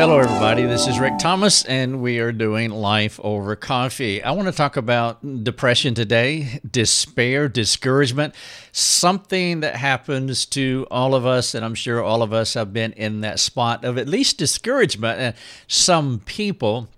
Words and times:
Hello, 0.00 0.18
everybody. 0.18 0.62
This 0.62 0.86
is 0.86 0.98
Rick 0.98 1.18
Thomas, 1.18 1.62
and 1.66 2.00
we 2.00 2.20
are 2.20 2.32
doing 2.32 2.70
Life 2.70 3.20
Over 3.22 3.54
Coffee. 3.54 4.22
I 4.22 4.30
want 4.30 4.48
to 4.48 4.52
talk 4.52 4.78
about 4.78 5.44
depression 5.44 5.92
today, 5.92 6.58
despair, 6.68 7.50
discouragement, 7.50 8.34
something 8.72 9.60
that 9.60 9.76
happens 9.76 10.46
to 10.46 10.86
all 10.90 11.14
of 11.14 11.26
us, 11.26 11.54
and 11.54 11.66
I'm 11.66 11.74
sure 11.74 12.02
all 12.02 12.22
of 12.22 12.32
us 12.32 12.54
have 12.54 12.72
been 12.72 12.94
in 12.94 13.20
that 13.20 13.40
spot 13.40 13.84
of 13.84 13.98
at 13.98 14.08
least 14.08 14.38
discouragement. 14.38 15.20
And 15.20 15.34
some 15.66 16.22
people, 16.24 16.88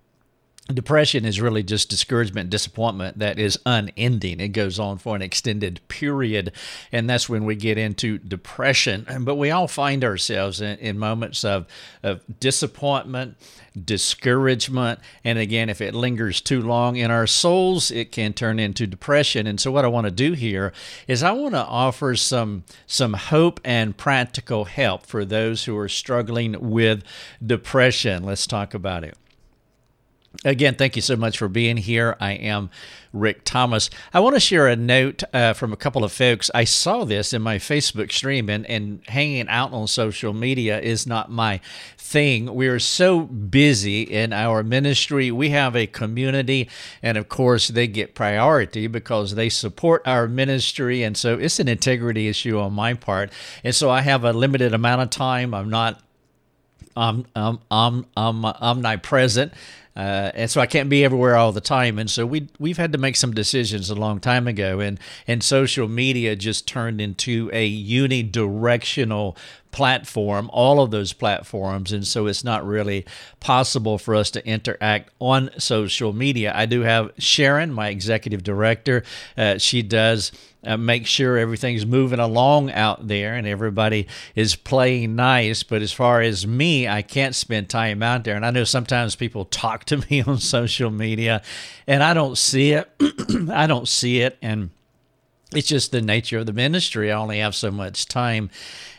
Depression 0.69 1.25
is 1.25 1.41
really 1.41 1.65
just 1.65 1.91
discouragement, 1.91 2.49
disappointment 2.49 3.19
that 3.19 3.37
is 3.37 3.59
unending. 3.67 4.39
It 4.39 4.51
goes 4.51 4.79
on 4.79 4.97
for 4.97 5.17
an 5.17 5.21
extended 5.21 5.81
period, 5.89 6.53
and 6.93 7.11
that's 7.11 7.29
when 7.29 7.45
we 7.45 7.57
get 7.57 7.79
into 7.79 8.19
depression. 8.19 9.05
But 9.23 9.35
we 9.35 9.51
all 9.51 9.67
find 9.67 10.05
ourselves 10.05 10.61
in, 10.61 10.79
in 10.79 11.01
moments 11.01 11.45
of, 11.45 11.67
of 12.05 12.23
disappointment, 12.39 13.37
discouragement, 13.85 15.01
and 15.25 15.37
again, 15.37 15.69
if 15.69 15.81
it 15.81 15.97
lingers 15.97 16.41
too 16.41 16.63
long 16.63 16.95
in 16.95 17.11
our 17.11 17.27
souls, 17.27 17.91
it 17.91 18.13
can 18.13 18.33
turn 18.33 18.61
into 18.61 18.87
depression. 18.87 19.49
And 19.49 19.59
so, 19.59 19.73
what 19.73 19.85
I 19.85 19.89
want 19.89 20.05
to 20.05 20.13
do 20.13 20.33
here 20.33 20.73
is 21.09 21.25
I 21.25 21.33
want 21.33 21.55
to 21.55 21.65
offer 21.65 22.15
some 22.15 22.63
some 22.87 23.15
hope 23.15 23.61
and 23.65 23.97
practical 23.97 24.67
help 24.67 25.07
for 25.07 25.25
those 25.25 25.65
who 25.65 25.77
are 25.77 25.89
struggling 25.89 26.71
with 26.71 27.03
depression. 27.45 28.23
Let's 28.23 28.47
talk 28.47 28.75
about 28.75 29.03
it. 29.03 29.19
Again, 30.45 30.75
thank 30.75 30.97
you 30.97 31.03
so 31.03 31.15
much 31.15 31.39
for 31.39 31.47
being 31.47 31.77
here. 31.77 32.17
I 32.19 32.33
am 32.33 32.71
Rick 33.13 33.45
Thomas. 33.45 33.91
I 34.13 34.21
want 34.21 34.35
to 34.35 34.41
share 34.41 34.67
a 34.67 34.75
note 34.75 35.23
uh, 35.33 35.53
from 35.53 35.73
a 35.73 35.77
couple 35.77 36.03
of 36.03 36.11
folks. 36.11 36.51
I 36.55 36.65
saw 36.65 37.05
this 37.05 37.33
in 37.33 37.43
my 37.43 37.59
Facebook 37.59 38.11
stream, 38.11 38.49
and, 38.49 38.67
and 38.67 39.03
hanging 39.07 39.49
out 39.49 39.73
on 39.73 39.87
social 39.87 40.33
media 40.33 40.81
is 40.81 41.07
not 41.07 41.31
my 41.31 41.61
thing. 41.97 42.55
We 42.55 42.67
are 42.69 42.79
so 42.81 43.21
busy 43.21 44.03
in 44.03 44.33
our 44.33 44.63
ministry. 44.63 45.31
We 45.31 45.51
have 45.51 45.77
a 45.77 45.87
community, 45.87 46.69
and 47.03 47.17
of 47.19 47.29
course, 47.29 47.69
they 47.69 47.87
get 47.87 48.15
priority 48.15 48.87
because 48.89 49.35
they 49.35 49.49
support 49.49 50.03
our 50.07 50.27
ministry. 50.27 51.03
And 51.03 51.17
so 51.17 51.39
it's 51.39 51.61
an 51.61 51.69
integrity 51.69 52.27
issue 52.27 52.59
on 52.59 52.73
my 52.73 52.95
part. 52.95 53.31
And 53.63 53.75
so 53.75 53.91
I 53.91 54.01
have 54.01 54.25
a 54.25 54.33
limited 54.33 54.75
amount 54.75 55.03
of 55.03 55.11
time. 55.11 55.55
I'm 55.55 55.71
not. 55.71 56.01
I'm, 56.95 57.25
I'm, 57.35 57.59
I'm, 57.71 58.07
I'm 58.15 58.45
omnipresent. 58.45 59.55
Uh, 59.95 60.31
and 60.35 60.51
so 60.51 60.61
I 60.61 60.67
can't 60.67 60.89
be 60.89 61.05
everywhere 61.05 61.37
all 61.37 61.53
the 61.53 61.61
time. 61.61 61.99
And 61.99 62.11
so 62.11 62.25
we 62.25 62.49
we've 62.59 62.79
had 62.79 62.93
to 62.93 62.99
make 62.99 63.17
some 63.17 63.33
decisions 63.33 63.91
a 63.91 63.95
long 63.95 64.21
time 64.21 64.49
ago, 64.49 64.81
and 64.81 64.99
and 65.27 65.43
social 65.43 65.89
media 65.89 66.35
just 66.35 66.67
turned 66.67 67.01
into 67.01 67.51
a 67.53 67.71
unidirectional 67.71 69.37
platform, 69.73 70.51
all 70.53 70.81
of 70.81 70.91
those 70.91 71.13
platforms, 71.13 71.93
and 71.93 72.07
so 72.07 72.27
it's 72.27 72.45
not 72.45 72.65
really 72.65 73.05
possible 73.41 73.99
for 73.99 74.15
us 74.15 74.31
to 74.31 74.47
interact 74.47 75.11
on 75.19 75.51
social 75.59 76.13
media. 76.13 76.53
I 76.55 76.67
do 76.67 76.83
have 76.83 77.11
Sharon, 77.19 77.73
my 77.73 77.89
executive 77.89 78.43
director. 78.45 79.03
Uh, 79.37 79.59
she 79.59 79.83
does. 79.83 80.31
Uh, 80.65 80.77
make 80.77 81.09
sure 81.09 81.37
everything's 81.37 81.85
moving 81.85 82.21
along 82.21 82.71
out 82.71 83.09
there 83.09 83.35
and 83.35 83.49
everybody 83.49 84.07
is 84.37 84.55
playing 84.55 85.17
nice. 85.17 85.65
But 85.65 85.83
as 85.83 85.93
far 85.93 86.21
as 86.21 86.47
me, 86.47 86.87
I 86.87 87.03
can't 87.03 87.35
spend 87.35 87.69
time 87.69 88.01
out 88.01 88.23
there. 88.23 88.37
And 88.37 88.47
I 88.47 88.53
know 88.53 88.63
sometimes 88.63 89.17
people 89.17 89.45
talk 89.47 89.82
to 89.87 89.97
me 90.11 90.23
on 90.23 90.39
social 90.39 90.91
media 90.91 91.43
and 91.87 92.03
I 92.03 92.15
don't 92.15 92.39
see 92.39 92.73
it. 92.73 92.91
I 93.51 93.67
don't 93.67 93.89
see 93.89 94.21
it. 94.21 94.39
And 94.43 94.71
it's 95.55 95.69
just 95.69 95.93
the 95.93 96.01
nature 96.01 96.39
of 96.39 96.47
the 96.47 96.53
ministry. 96.53 97.13
I 97.13 97.17
only 97.19 97.39
have 97.41 97.55
so 97.55 97.71
much 97.71 98.07
time, 98.07 98.51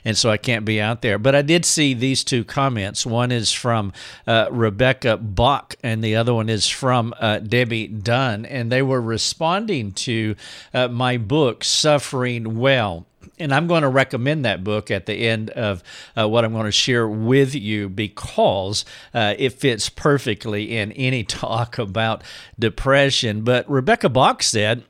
and 0.05 0.17
so 0.17 0.29
I 0.29 0.37
can't 0.37 0.65
be 0.65 0.79
out 0.79 1.01
there. 1.01 1.17
But 1.17 1.35
I 1.35 1.41
did 1.41 1.65
see 1.65 1.93
these 1.93 2.23
two 2.23 2.43
comments. 2.43 3.05
One 3.05 3.31
is 3.31 3.51
from 3.51 3.91
uh, 4.27 4.47
Rebecca 4.51 5.17
Bach, 5.17 5.75
and 5.83 6.03
the 6.03 6.16
other 6.16 6.33
one 6.33 6.49
is 6.49 6.67
from 6.67 7.13
uh, 7.19 7.39
Debbie 7.39 7.88
Dunn, 7.88 8.45
and 8.45 8.72
they 8.72 8.81
were 8.81 9.01
responding 9.01 9.93
to 9.93 10.35
uh, 10.73 10.88
my 10.89 11.17
book, 11.17 11.63
Suffering 11.63 12.59
Well 12.59 13.07
and 13.39 13.53
I'm 13.53 13.67
going 13.67 13.84
to 13.84 13.89
recommend 13.89 14.45
that 14.45 14.63
book 14.63 14.91
at 14.91 15.06
the 15.06 15.13
end 15.13 15.50
of 15.51 15.84
uh, 16.17 16.28
what 16.28 16.45
I'm 16.45 16.53
going 16.53 16.66
to 16.66 16.72
share 16.72 17.07
with 17.07 17.56
you 17.56 17.89
because 17.89 18.85
uh, 19.13 19.35
it 19.38 19.53
fits 19.53 19.89
perfectly 19.89 20.75
in 20.75 20.91
any 20.94 21.23
talk 21.23 21.78
about 21.78 22.23
depression. 22.57 23.44
But 23.44 23.69
Rebecca 23.69 24.09
Bach 24.09 24.44
said, 24.44 24.84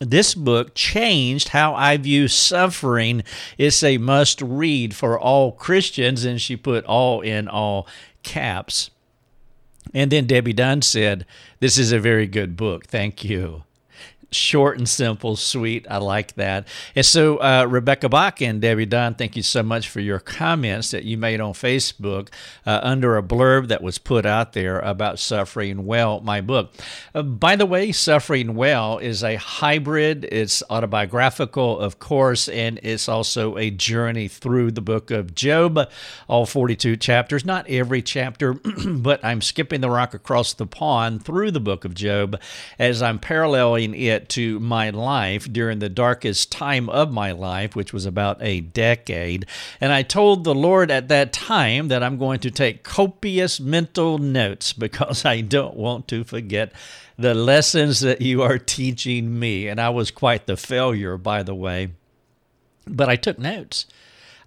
this 0.00 0.34
book 0.34 0.74
changed 0.74 1.48
how 1.48 1.74
I 1.74 1.96
view 1.98 2.26
suffering. 2.26 3.22
It's 3.58 3.82
a 3.82 3.98
must 3.98 4.42
read 4.42 4.94
for 4.94 5.18
all 5.18 5.52
Christians, 5.52 6.24
and 6.24 6.40
she 6.40 6.56
put 6.56 6.84
all 6.84 7.20
in 7.20 7.46
all 7.46 7.86
caps. 8.24 8.90
And 9.94 10.10
then 10.10 10.26
Debbie 10.26 10.52
Dunn 10.52 10.82
said, 10.82 11.26
This 11.60 11.78
is 11.78 11.92
a 11.92 12.00
very 12.00 12.26
good 12.26 12.56
book. 12.56 12.86
Thank 12.86 13.24
you 13.24 13.62
short 14.30 14.76
and 14.78 14.88
simple, 14.88 15.36
sweet. 15.36 15.86
I 15.90 15.98
like 15.98 16.34
that. 16.34 16.68
And 16.94 17.04
so, 17.04 17.38
uh, 17.38 17.66
Rebecca 17.68 18.08
Bach 18.08 18.42
and 18.42 18.60
Debbie 18.60 18.86
Dunn, 18.86 19.14
thank 19.14 19.36
you 19.36 19.42
so 19.42 19.62
much 19.62 19.88
for 19.88 20.00
your 20.00 20.20
comments 20.20 20.90
that 20.90 21.04
you 21.04 21.16
made 21.16 21.40
on 21.40 21.52
Facebook 21.52 22.28
uh, 22.66 22.80
under 22.82 23.16
a 23.16 23.22
blurb 23.22 23.68
that 23.68 23.82
was 23.82 23.98
put 23.98 24.26
out 24.26 24.52
there 24.52 24.80
about 24.80 25.18
Suffering 25.18 25.86
Well, 25.86 26.20
my 26.20 26.40
book. 26.40 26.72
Uh, 27.14 27.22
by 27.22 27.56
the 27.56 27.66
way, 27.66 27.90
Suffering 27.92 28.54
Well 28.54 28.98
is 28.98 29.24
a 29.24 29.36
hybrid, 29.36 30.26
it's 30.30 30.62
autobiographical, 30.68 31.78
of 31.78 31.98
course, 31.98 32.48
and 32.48 32.78
it's 32.82 33.08
also 33.08 33.56
a 33.56 33.70
journey 33.70 34.28
through 34.28 34.72
the 34.72 34.80
book 34.82 35.10
of 35.10 35.34
Job, 35.34 35.88
all 36.28 36.44
42 36.44 36.96
chapters. 36.96 37.44
Not 37.44 37.68
every 37.68 38.02
chapter, 38.02 38.54
but 38.86 39.24
I'm 39.24 39.40
skipping 39.40 39.80
the 39.80 39.90
rock 39.90 40.12
across 40.12 40.52
the 40.52 40.66
pond 40.66 41.24
through 41.24 41.50
the 41.52 41.60
book 41.60 41.84
of 41.84 41.94
Job 41.94 42.38
as 42.78 43.02
I'm 43.02 43.18
paralleling 43.18 43.94
it 43.94 44.17
to 44.26 44.58
my 44.60 44.90
life 44.90 45.52
during 45.52 45.78
the 45.78 45.88
darkest 45.88 46.50
time 46.50 46.88
of 46.88 47.12
my 47.12 47.32
life, 47.32 47.76
which 47.76 47.92
was 47.92 48.06
about 48.06 48.42
a 48.42 48.60
decade. 48.60 49.46
And 49.80 49.92
I 49.92 50.02
told 50.02 50.44
the 50.44 50.54
Lord 50.54 50.90
at 50.90 51.08
that 51.08 51.32
time 51.32 51.88
that 51.88 52.02
I'm 52.02 52.18
going 52.18 52.40
to 52.40 52.50
take 52.50 52.82
copious 52.82 53.60
mental 53.60 54.18
notes 54.18 54.72
because 54.84 55.24
I 55.24 55.40
don't 55.40 55.76
want 55.76 56.08
to 56.08 56.24
forget 56.24 56.72
the 57.18 57.34
lessons 57.34 58.00
that 58.00 58.22
you 58.22 58.42
are 58.42 58.58
teaching 58.58 59.38
me. 59.38 59.68
And 59.68 59.80
I 59.80 59.90
was 59.90 60.10
quite 60.10 60.46
the 60.46 60.56
failure, 60.56 61.16
by 61.16 61.42
the 61.42 61.54
way. 61.54 61.90
But 62.86 63.08
I 63.08 63.16
took 63.16 63.38
notes. 63.38 63.86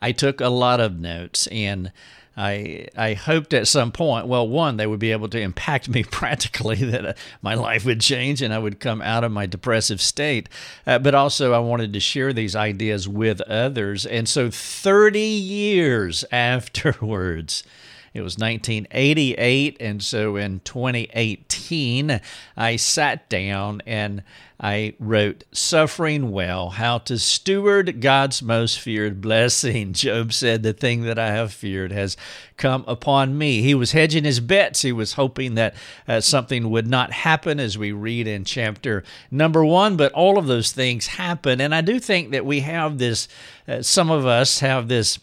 I 0.02 0.12
took 0.12 0.42
a 0.42 0.50
lot 0.50 0.80
of 0.80 1.00
notes 1.00 1.48
and 1.48 1.92
I 2.38 2.88
I 2.98 3.14
hoped 3.14 3.54
at 3.54 3.68
some 3.68 3.92
point, 3.92 4.28
well, 4.28 4.48
one, 4.48 4.78
they 4.78 4.88
would 4.88 5.00
be 5.00 5.12
able 5.12 5.28
to 5.30 5.40
impact 5.40 5.90
me 5.90 6.04
practically, 6.12 6.76
that 6.76 7.06
uh, 7.06 7.14
my 7.42 7.56
life 7.56 7.86
would 7.86 8.02
change 8.02 8.42
and 8.42 8.54
I 8.54 8.60
would 8.60 8.80
come 8.80 9.02
out 9.02 9.24
of 9.24 9.32
my 9.32 9.46
depressive 9.46 10.02
state. 10.02 10.48
Uh, 10.88 11.00
but 11.00 11.16
also, 11.16 11.54
I 11.54 11.60
wanted 11.60 11.94
to 11.94 12.00
share 12.00 12.34
these 12.34 12.56
ideas 12.56 13.08
with 13.08 13.42
others. 13.42 14.06
And 14.06 14.28
so, 14.30 14.50
30 14.50 15.20
years 15.20 16.24
afterwards, 16.32 17.64
it 18.14 18.22
was 18.22 18.38
1988, 18.38 19.78
and 19.80 20.04
so 20.04 20.36
in 20.36 20.60
2018, 20.66 22.20
I 22.58 22.76
sat 22.76 23.30
down 23.30 23.82
and 23.86 24.24
I 24.60 24.94
wrote 25.00 25.46
Suffering 25.54 26.30
Well 26.30 26.72
How 26.72 27.00
to 27.00 27.18
Steward 27.18 28.00
God's 28.00 28.44
Most 28.44 28.80
Feared 28.80 29.22
Blessing. 29.22 29.94
Job 29.94 30.34
said, 30.34 30.62
The 30.62 30.74
thing 30.74 31.04
that 31.04 31.18
I 31.18 31.28
have 31.28 31.54
feared 31.54 31.92
has 31.94 32.18
come 32.58 32.84
upon 32.86 33.38
me. 33.38 33.62
He 33.62 33.74
was 33.74 33.94
hedging 33.94 34.26
his 34.26 34.40
bets. 34.40 34.82
He 34.82 34.92
was 34.92 35.14
hoping 35.14 35.56
that 35.56 35.74
uh, 36.08 36.20
something 36.20 36.70
would 36.70 36.88
not 36.88 37.12
happen, 37.12 37.60
as 37.62 37.78
we 37.78 37.94
read 37.94 38.28
in 38.28 38.44
chapter 38.44 39.04
number 39.32 39.66
one, 39.66 39.96
but 39.96 40.12
all 40.12 40.38
of 40.38 40.48
those 40.48 40.74
things 40.74 41.08
happen. 41.08 41.60
And 41.62 41.74
I 41.74 41.82
do 41.82 41.98
think 42.00 42.32
that 42.32 42.46
we 42.46 42.60
have 42.60 42.98
this, 42.98 43.30
uh, 43.70 43.82
some 43.82 44.12
of 44.12 44.26
us 44.26 44.60
have 44.60 44.90
this 44.90 45.18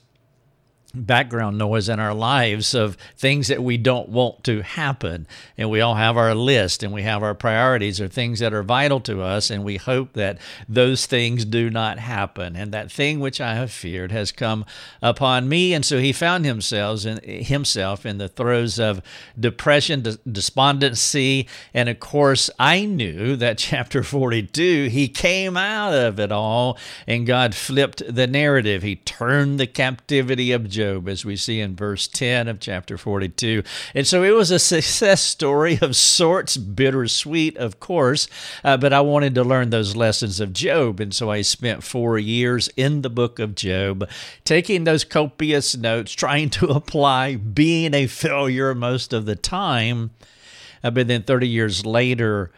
background 0.94 1.58
noise 1.58 1.88
in 1.88 2.00
our 2.00 2.14
lives 2.14 2.74
of 2.74 2.96
things 3.16 3.48
that 3.48 3.62
we 3.62 3.76
don't 3.76 4.08
want 4.08 4.42
to 4.44 4.62
happen. 4.62 5.26
And 5.58 5.68
we 5.68 5.82
all 5.82 5.96
have 5.96 6.16
our 6.16 6.34
list 6.34 6.82
and 6.82 6.92
we 6.92 7.02
have 7.02 7.22
our 7.22 7.34
priorities 7.34 8.00
or 8.00 8.08
things 8.08 8.40
that 8.40 8.54
are 8.54 8.62
vital 8.62 8.98
to 9.00 9.20
us. 9.20 9.50
And 9.50 9.64
we 9.64 9.76
hope 9.76 10.14
that 10.14 10.38
those 10.66 11.04
things 11.04 11.44
do 11.44 11.68
not 11.68 11.98
happen. 11.98 12.56
And 12.56 12.72
that 12.72 12.90
thing 12.90 13.20
which 13.20 13.40
I 13.40 13.54
have 13.54 13.70
feared 13.70 14.12
has 14.12 14.32
come 14.32 14.64
upon 15.02 15.48
me. 15.48 15.74
And 15.74 15.84
so 15.84 15.98
he 15.98 16.12
found 16.12 16.46
himself 16.46 17.04
in, 17.04 17.20
himself 17.22 18.06
in 18.06 18.16
the 18.16 18.28
throes 18.28 18.78
of 18.78 19.02
depression, 19.38 20.04
despondency. 20.30 21.46
And 21.74 21.90
of 21.90 22.00
course, 22.00 22.48
I 22.58 22.86
knew 22.86 23.36
that 23.36 23.58
chapter 23.68 24.02
42, 24.02 24.88
he 24.88 25.08
came 25.08 25.56
out 25.56 25.92
of 25.92 26.18
it 26.18 26.32
all 26.32 26.78
and 27.06 27.26
God 27.26 27.54
flipped 27.54 28.02
the 28.08 28.26
narrative. 28.26 28.82
He 28.82 28.96
turned 28.96 29.60
the 29.60 29.66
captivity 29.66 30.50
of 30.52 30.68
Job 30.68 30.87
Job, 30.88 31.08
as 31.08 31.24
we 31.24 31.36
see 31.36 31.60
in 31.60 31.76
verse 31.76 32.08
10 32.08 32.48
of 32.48 32.60
chapter 32.60 32.96
42. 32.96 33.62
And 33.94 34.06
so 34.06 34.22
it 34.22 34.30
was 34.30 34.50
a 34.50 34.58
success 34.58 35.20
story 35.20 35.78
of 35.82 35.94
sorts, 35.96 36.56
bittersweet, 36.56 37.56
of 37.58 37.78
course, 37.78 38.26
uh, 38.64 38.76
but 38.78 38.92
I 38.92 39.00
wanted 39.02 39.34
to 39.34 39.44
learn 39.44 39.70
those 39.70 39.96
lessons 39.96 40.40
of 40.40 40.52
Job. 40.52 41.00
And 41.00 41.14
so 41.14 41.30
I 41.30 41.42
spent 41.42 41.82
four 41.82 42.18
years 42.18 42.70
in 42.76 43.02
the 43.02 43.10
book 43.10 43.38
of 43.38 43.54
Job, 43.54 44.08
taking 44.44 44.84
those 44.84 45.04
copious 45.04 45.76
notes, 45.76 46.12
trying 46.12 46.48
to 46.50 46.66
apply, 46.68 47.36
being 47.36 47.92
a 47.92 48.06
failure 48.06 48.74
most 48.74 49.12
of 49.12 49.26
the 49.26 49.36
time. 49.36 50.10
Uh, 50.82 50.90
but 50.90 51.08
then 51.08 51.22
30 51.22 51.48
years 51.48 51.84
later, 51.84 52.50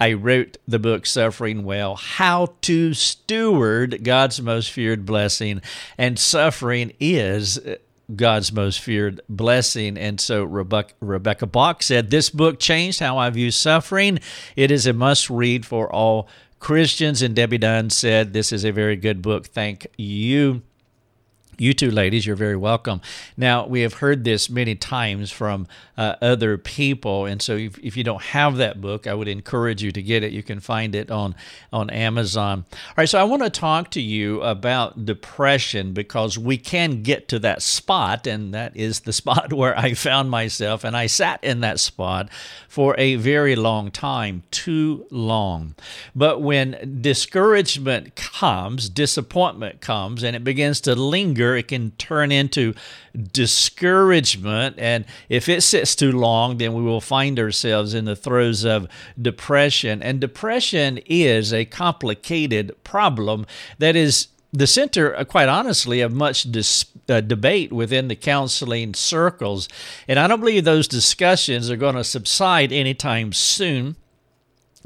I 0.00 0.14
wrote 0.14 0.56
the 0.66 0.78
book 0.78 1.04
Suffering 1.04 1.62
Well 1.62 1.94
How 1.94 2.54
to 2.62 2.94
Steward 2.94 4.02
God's 4.02 4.40
Most 4.40 4.72
Feared 4.72 5.04
Blessing. 5.04 5.60
And 5.98 6.18
suffering 6.18 6.94
is 6.98 7.58
uh, 7.58 7.76
God's 8.16 8.50
most 8.50 8.80
feared 8.80 9.20
blessing. 9.28 9.98
And 9.98 10.18
so 10.18 10.42
Rebecca, 10.42 10.94
Rebecca 11.00 11.46
Bach 11.46 11.82
said, 11.82 12.10
This 12.10 12.30
book 12.30 12.58
changed 12.58 13.00
how 13.00 13.18
I 13.18 13.28
view 13.28 13.50
suffering. 13.50 14.20
It 14.56 14.70
is 14.70 14.86
a 14.86 14.94
must 14.94 15.28
read 15.28 15.66
for 15.66 15.92
all 15.92 16.28
Christians. 16.58 17.20
And 17.20 17.36
Debbie 17.36 17.58
Dunn 17.58 17.90
said, 17.90 18.32
This 18.32 18.52
is 18.52 18.64
a 18.64 18.72
very 18.72 18.96
good 18.96 19.20
book. 19.20 19.46
Thank 19.46 19.86
you 19.98 20.62
you 21.60 21.74
two 21.74 21.90
ladies, 21.90 22.24
you're 22.24 22.36
very 22.36 22.56
welcome. 22.56 23.02
Now, 23.36 23.66
we 23.66 23.82
have 23.82 23.94
heard 23.94 24.24
this 24.24 24.48
many 24.48 24.74
times 24.74 25.30
from 25.30 25.66
uh, 25.96 26.16
other 26.22 26.56
people, 26.56 27.26
and 27.26 27.42
so 27.42 27.56
if, 27.56 27.78
if, 27.80 27.98
you 27.98 28.02
don't 28.02 28.22
have 28.22 28.56
that 28.56 28.80
book, 28.80 29.06
I 29.06 29.12
would 29.12 29.28
encourage 29.28 29.82
you 29.82 29.92
to 29.92 30.02
get 30.02 30.24
it. 30.24 30.32
You 30.32 30.42
can 30.42 30.60
find 30.60 30.94
it 30.94 31.10
on, 31.10 31.34
on 31.70 31.90
Amazon. 31.90 32.64
All 32.72 32.94
right, 32.96 33.08
so 33.08 33.20
I 33.20 33.24
want 33.24 33.42
to 33.42 33.50
talk 33.50 33.90
to 33.90 34.00
you 34.00 34.40
about 34.40 35.04
depression 35.04 35.92
because 35.92 36.38
we 36.38 36.56
can 36.56 37.02
get 37.02 37.28
to 37.28 37.38
that 37.40 37.60
spot, 37.60 38.26
and 38.26 38.54
that 38.54 38.74
is 38.74 39.00
the 39.00 39.12
spot 39.20 39.52
where 39.52 39.78
I 39.78 39.92
found 39.92 40.30
myself, 40.30 40.82
and 40.82 40.96
I 40.96 41.06
sat 41.06 41.44
in 41.44 41.60
that 41.60 41.78
spot 41.78 42.30
for 42.68 42.94
a 42.96 43.16
very 43.16 43.54
long 43.54 43.90
time, 43.90 44.44
too 44.50 45.06
long. 45.10 45.74
But 46.14 46.40
when 46.40 47.00
discouragement 47.02 48.16
comes, 48.16 48.88
disappointment 48.88 49.82
comes, 49.82 50.22
and 50.22 50.34
it 50.34 50.44
begins 50.44 50.80
to 50.82 50.94
linger, 50.94 51.49
it 51.56 51.68
can 51.68 51.92
turn 51.92 52.32
into 52.32 52.74
discouragement. 53.32 54.76
And 54.78 55.04
if 55.28 55.48
it 55.48 55.62
sits 55.62 55.94
too 55.94 56.12
long, 56.12 56.58
then 56.58 56.74
we 56.74 56.82
will 56.82 57.00
find 57.00 57.38
ourselves 57.38 57.94
in 57.94 58.04
the 58.04 58.16
throes 58.16 58.64
of 58.64 58.88
depression. 59.20 60.02
And 60.02 60.20
depression 60.20 60.98
is 61.06 61.52
a 61.52 61.64
complicated 61.64 62.82
problem 62.84 63.46
that 63.78 63.96
is 63.96 64.28
the 64.52 64.66
center, 64.66 65.16
uh, 65.16 65.24
quite 65.24 65.48
honestly, 65.48 66.00
of 66.00 66.12
much 66.12 66.50
dis- 66.50 66.86
uh, 67.08 67.20
debate 67.20 67.72
within 67.72 68.08
the 68.08 68.16
counseling 68.16 68.94
circles. 68.94 69.68
And 70.08 70.18
I 70.18 70.26
don't 70.26 70.40
believe 70.40 70.64
those 70.64 70.88
discussions 70.88 71.70
are 71.70 71.76
going 71.76 71.94
to 71.94 72.04
subside 72.04 72.72
anytime 72.72 73.32
soon. 73.32 73.96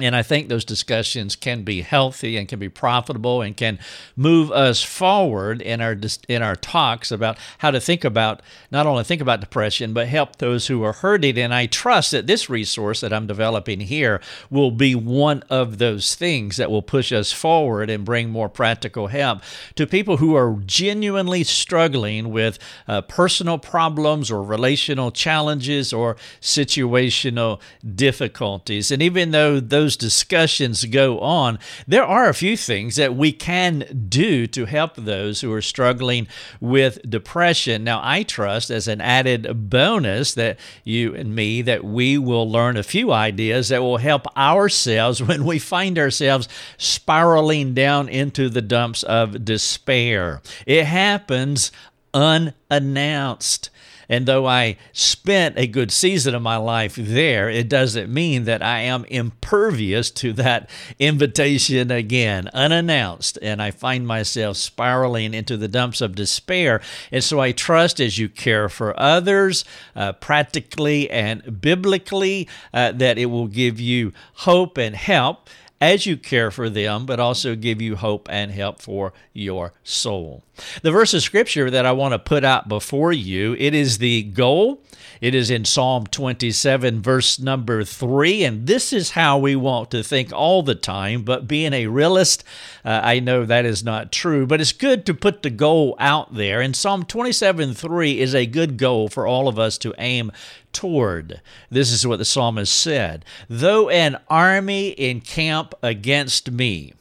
And 0.01 0.17
I 0.17 0.25
think 0.25 0.49
those 0.49 0.65
discussions 0.65 1.37
can 1.37 1.63
be 1.63 1.83
healthy 1.83 2.37
and 2.37 2.49
can 2.49 2.59
be 2.59 2.69
profitable 2.69 3.43
and 3.43 3.57
can 3.57 3.79
move 4.17 4.51
us 4.51 4.83
forward 4.83 5.63
in 5.63 5.81
our 5.81 5.97
in 6.29 6.43
our 6.43 6.57
talks 6.57 7.13
about 7.13 7.39
how 7.59 7.71
to 7.71 7.81
think 7.81 8.03
about 8.03 8.43
not 8.73 8.89
only 8.89 9.05
think 9.05 9.21
about 9.21 9.41
depression 9.41 9.93
but 9.93 10.09
help 10.09 10.37
those 10.37 10.67
who 10.67 10.83
are 10.83 10.95
hurting. 10.95 11.39
And 11.39 11.55
I 11.55 11.67
trust 11.67 12.11
that 12.11 12.27
this 12.27 12.51
resource 12.51 13.03
that 13.03 13.13
I'm 13.13 13.29
developing 13.29 13.79
here 13.79 14.21
will 14.51 14.73
be 14.73 14.97
one 14.97 15.45
of 15.49 15.79
those 15.79 16.17
things 16.17 16.57
that 16.57 16.73
will 16.73 16.83
push 16.83 17.13
us 17.13 17.31
forward 17.31 17.89
and 17.89 18.05
bring 18.05 18.31
more 18.31 18.49
practical 18.49 19.07
help 19.07 19.43
to 19.77 19.87
people 19.87 20.17
who 20.17 20.35
are 20.35 20.59
genuinely 20.67 21.45
struggling 21.45 22.33
with 22.33 22.59
uh, 22.89 23.01
personal 23.03 23.59
problems 23.59 24.29
or 24.29 24.43
relational 24.43 25.13
challenges 25.13 25.93
or 25.93 26.17
situational 26.41 27.61
difficulties. 27.95 28.91
And 28.91 29.01
even 29.01 29.31
though 29.31 29.61
those 29.61 29.84
those 29.85 29.97
discussions 29.99 30.87
go 30.87 31.21
on, 31.21 31.59
there 31.87 32.07
are 32.07 32.31
a 32.31 32.35
few 32.35 32.57
things 32.57 32.97
that 32.97 33.15
we 33.15 33.31
can 33.31 34.07
do 34.09 34.47
to 34.47 34.65
help 34.65 34.97
those 34.97 35.43
who 35.43 35.53
are 35.53 35.61
struggling 35.61 36.27
with 36.59 36.99
depression. 37.09 37.85
Now, 37.85 38.01
I 38.03 38.23
trust 38.23 38.71
as 38.71 38.89
an 38.89 39.03
added 39.03 39.69
bonus 39.69 40.33
that 40.35 40.59
you 40.85 41.15
and 41.15 41.35
me 41.35 41.61
that 41.61 41.85
we 41.85 42.17
will 42.17 42.51
learn 42.51 42.79
a 42.79 42.83
few 42.83 43.13
ideas 43.13 43.69
that 43.69 43.83
will 43.83 43.99
help 43.99 44.27
ourselves 44.39 45.23
when 45.29 45.45
we 45.45 45.59
find 45.59 45.99
ourselves 45.99 46.49
spiraling 46.79 47.75
down 47.75 48.09
into 48.09 48.49
the 48.49 48.63
dumps 48.63 49.03
of 49.03 49.45
despair. 49.45 50.41
It 50.67 50.87
happens 50.87 51.71
unannounced. 52.15 53.69
And 54.09 54.27
though 54.27 54.47
I 54.47 54.77
spent 54.93 55.59
a 55.59 55.67
good 55.67 55.91
season 55.91 56.35
of 56.35 56.43
my 56.43 56.57
life 56.57 56.97
there, 56.97 57.49
it 57.49 57.69
doesn't 57.69 58.13
mean 58.13 58.45
that 58.45 58.63
I 58.63 58.81
am 58.81 59.05
impervious 59.07 60.11
to 60.13 60.33
that 60.35 60.69
invitation 60.99 61.91
again, 61.91 62.49
unannounced. 62.53 63.39
And 63.43 63.63
I 63.63 63.71
find 63.71 64.07
myself 64.07 64.57
spiraling 64.57 65.35
into 65.35 65.57
the 65.57 65.69
dumps 65.69 66.01
of 66.01 66.15
despair. 66.15 66.81
And 67.11 67.23
so 67.23 67.41
I 67.41 67.53
trust 67.53 68.01
as 68.01 68.19
you 68.19 68.29
care 68.29 68.69
for 68.69 68.99
others, 68.99 69.65
uh, 69.97 70.13
practically 70.13 71.11
and 71.11 71.61
biblically, 71.61 72.49
uh, 72.73 72.93
that 72.93 73.19
it 73.19 73.27
will 73.27 73.49
give 73.49 73.81
you 73.81 74.13
hope 74.35 74.79
and 74.79 74.95
help 74.95 75.49
as 75.85 76.07
you 76.07 76.17
care 76.17 76.51
for 76.51 76.71
them, 76.71 77.05
but 77.05 77.21
also 77.21 77.55
give 77.55 77.83
you 77.83 77.95
hope 77.95 78.27
and 78.31 78.51
help 78.51 78.81
for 78.81 79.13
your 79.35 79.75
soul. 79.83 80.43
The 80.81 80.91
verse 80.91 81.13
of 81.13 81.23
scripture 81.23 81.71
that 81.71 81.85
I 81.85 81.93
want 81.93 82.13
to 82.13 82.19
put 82.19 82.43
out 82.43 82.69
before 82.69 83.13
you, 83.13 83.55
it 83.59 83.75
is 83.75 83.99
the 83.99 84.23
goal. 84.23 84.81
It 85.21 85.35
is 85.35 85.51
in 85.51 85.67
Psalm 85.67 86.07
27, 86.07 87.03
verse 87.03 87.39
number 87.39 87.85
3, 87.85 88.45
and 88.45 88.67
this 88.67 88.93
is 88.93 89.11
how 89.11 89.39
we 89.39 89.57
want 89.57 89.91
to 89.91 90.03
think 90.03 90.33
all 90.33 90.63
the 90.63 90.75
time. 90.75 91.23
But 91.23 91.47
being 91.47 91.75
a 91.75 91.87
realist, 91.87 92.45
uh, 92.85 93.01
I 93.03 93.21
know 93.21 93.45
that 93.45 93.67
is 93.67 93.85
not 93.85 94.11
true, 94.11 94.47
but 94.47 94.63
it's 94.63 94.73
good 94.73 95.05
to 95.07 95.15
put 95.15 95.43
the 95.43 95.51
goal 95.51 95.97
out 95.99 96.35
there. 96.35 96.63
And 96.63 96.75
Psalm 96.75 97.05
27, 97.05 97.75
3 97.75 98.21
is 98.21 98.35
a 98.35 98.47
good 98.47 98.79
goal 98.79 99.09
for 99.09 99.27
all 99.27 99.49
of 99.49 99.59
us 99.59 99.77
to 99.79 99.95
aim 99.99 100.33
toward. 100.75 101.41
This 101.71 101.91
is 101.91 102.07
what 102.07 102.19
the 102.19 102.25
psalmist 102.25 102.73
said 102.73 103.25
Though 103.49 103.89
an 103.89 104.19
army 104.29 104.99
encamp 105.01 105.75
against 105.83 106.51
me, 106.51 106.95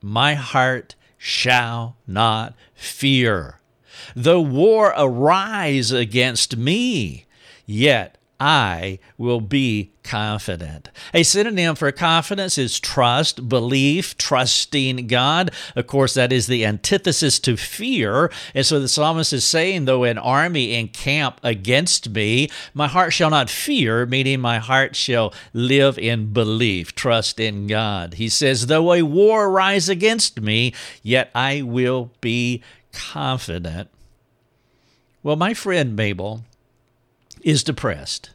my 0.00 0.34
heart 0.34 0.94
shall 1.18 1.96
not 2.06 2.54
fear. 2.74 3.58
Though 4.14 4.40
war 4.40 4.94
arise 4.96 5.90
against 5.90 6.56
me, 6.56 7.26
yet 7.66 8.17
I 8.40 9.00
will 9.16 9.40
be 9.40 9.92
confident. 10.04 10.90
A 11.12 11.24
synonym 11.24 11.74
for 11.74 11.90
confidence 11.90 12.56
is 12.56 12.78
trust, 12.78 13.48
belief, 13.48 14.16
trusting 14.16 15.08
God. 15.08 15.50
Of 15.74 15.88
course, 15.88 16.14
that 16.14 16.32
is 16.32 16.46
the 16.46 16.64
antithesis 16.64 17.40
to 17.40 17.56
fear. 17.56 18.30
And 18.54 18.64
so 18.64 18.78
the 18.78 18.88
psalmist 18.88 19.32
is 19.32 19.44
saying, 19.44 19.84
though 19.84 20.04
an 20.04 20.18
army 20.18 20.74
encamp 20.74 21.40
against 21.42 22.10
me, 22.10 22.48
my 22.74 22.86
heart 22.86 23.12
shall 23.12 23.30
not 23.30 23.50
fear, 23.50 24.06
meaning 24.06 24.40
my 24.40 24.58
heart 24.58 24.94
shall 24.94 25.34
live 25.52 25.98
in 25.98 26.32
belief, 26.32 26.94
trust 26.94 27.40
in 27.40 27.66
God. 27.66 28.14
He 28.14 28.28
says, 28.28 28.66
though 28.66 28.92
a 28.92 29.02
war 29.02 29.50
rise 29.50 29.88
against 29.88 30.40
me, 30.40 30.72
yet 31.02 31.30
I 31.34 31.62
will 31.62 32.12
be 32.20 32.62
confident. 32.92 33.90
Well, 35.24 35.36
my 35.36 35.52
friend 35.52 35.96
Mabel, 35.96 36.44
is 37.42 37.62
depressed. 37.62 38.30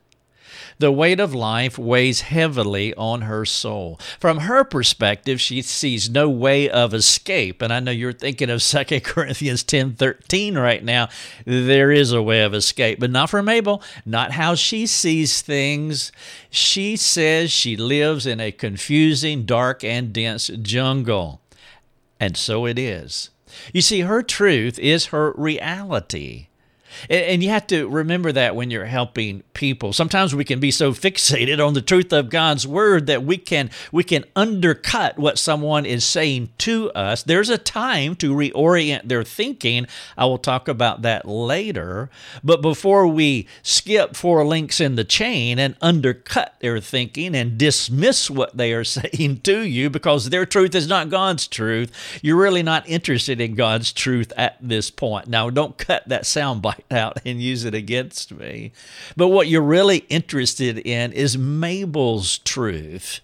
The 0.79 0.91
weight 0.91 1.19
of 1.19 1.33
life 1.33 1.77
weighs 1.77 2.21
heavily 2.21 2.93
on 2.95 3.21
her 3.21 3.45
soul. 3.45 3.99
From 4.19 4.39
her 4.39 4.63
perspective, 4.63 5.39
she 5.39 5.61
sees 5.61 6.09
no 6.09 6.29
way 6.29 6.69
of 6.69 6.93
escape. 6.93 7.61
And 7.61 7.71
I 7.71 7.79
know 7.79 7.91
you're 7.91 8.13
thinking 8.13 8.49
of 8.49 8.61
2 8.63 8.99
Corinthians 9.01 9.63
10 9.63 9.93
13 9.93 10.57
right 10.57 10.83
now. 10.83 11.09
There 11.45 11.91
is 11.91 12.11
a 12.11 12.21
way 12.21 12.41
of 12.41 12.53
escape, 12.53 12.99
but 12.99 13.11
not 13.11 13.29
for 13.29 13.43
Mabel, 13.43 13.81
not 14.05 14.31
how 14.31 14.55
she 14.55 14.85
sees 14.85 15.41
things. 15.41 16.11
She 16.49 16.95
says 16.95 17.51
she 17.51 17.77
lives 17.77 18.25
in 18.25 18.39
a 18.39 18.51
confusing, 18.51 19.45
dark, 19.45 19.83
and 19.83 20.11
dense 20.11 20.47
jungle. 20.47 21.41
And 22.19 22.35
so 22.35 22.65
it 22.65 22.79
is. 22.79 23.29
You 23.73 23.81
see, 23.81 24.01
her 24.01 24.23
truth 24.23 24.79
is 24.79 25.07
her 25.07 25.33
reality. 25.33 26.47
And 27.09 27.43
you 27.43 27.49
have 27.49 27.67
to 27.67 27.87
remember 27.87 28.31
that 28.31 28.55
when 28.55 28.71
you're 28.71 28.85
helping 28.85 29.43
people. 29.53 29.93
Sometimes 29.93 30.35
we 30.35 30.43
can 30.43 30.59
be 30.59 30.71
so 30.71 30.91
fixated 30.91 31.65
on 31.65 31.73
the 31.73 31.81
truth 31.81 32.11
of 32.11 32.29
God's 32.29 32.67
word 32.67 33.07
that 33.07 33.23
we 33.23 33.37
can 33.37 33.69
we 33.91 34.03
can 34.03 34.25
undercut 34.35 35.17
what 35.17 35.37
someone 35.39 35.85
is 35.85 36.03
saying 36.03 36.49
to 36.59 36.91
us. 36.91 37.23
There's 37.23 37.49
a 37.49 37.57
time 37.57 38.15
to 38.17 38.33
reorient 38.33 39.07
their 39.07 39.23
thinking. 39.23 39.87
I 40.17 40.25
will 40.25 40.37
talk 40.37 40.67
about 40.67 41.01
that 41.03 41.27
later. 41.27 42.09
But 42.43 42.61
before 42.61 43.07
we 43.07 43.47
skip 43.61 44.15
four 44.15 44.45
links 44.45 44.79
in 44.79 44.95
the 44.95 45.03
chain 45.03 45.59
and 45.59 45.75
undercut 45.81 46.55
their 46.59 46.79
thinking 46.79 47.35
and 47.35 47.57
dismiss 47.57 48.29
what 48.29 48.57
they 48.57 48.73
are 48.73 48.83
saying 48.93 49.41
to 49.41 49.61
you 49.61 49.89
because 49.89 50.29
their 50.29 50.45
truth 50.45 50.75
is 50.75 50.87
not 50.87 51.09
God's 51.09 51.47
truth, 51.47 51.91
you're 52.21 52.37
really 52.37 52.63
not 52.63 52.87
interested 52.87 53.39
in 53.41 53.55
God's 53.55 53.91
truth 53.93 54.31
at 54.37 54.57
this 54.61 54.89
point. 54.89 55.27
Now, 55.27 55.49
don't 55.49 55.77
cut 55.77 56.07
that 56.07 56.23
soundbite 56.23 56.82
out 56.91 57.19
and 57.25 57.41
use 57.41 57.65
it 57.65 57.73
against 57.73 58.31
me. 58.31 58.71
But 59.15 59.29
what 59.29 59.47
you're 59.47 59.61
really 59.61 60.05
interested 60.09 60.77
in 60.79 61.11
is 61.11 61.37
Mabel's 61.37 62.37
truth. 62.39 63.21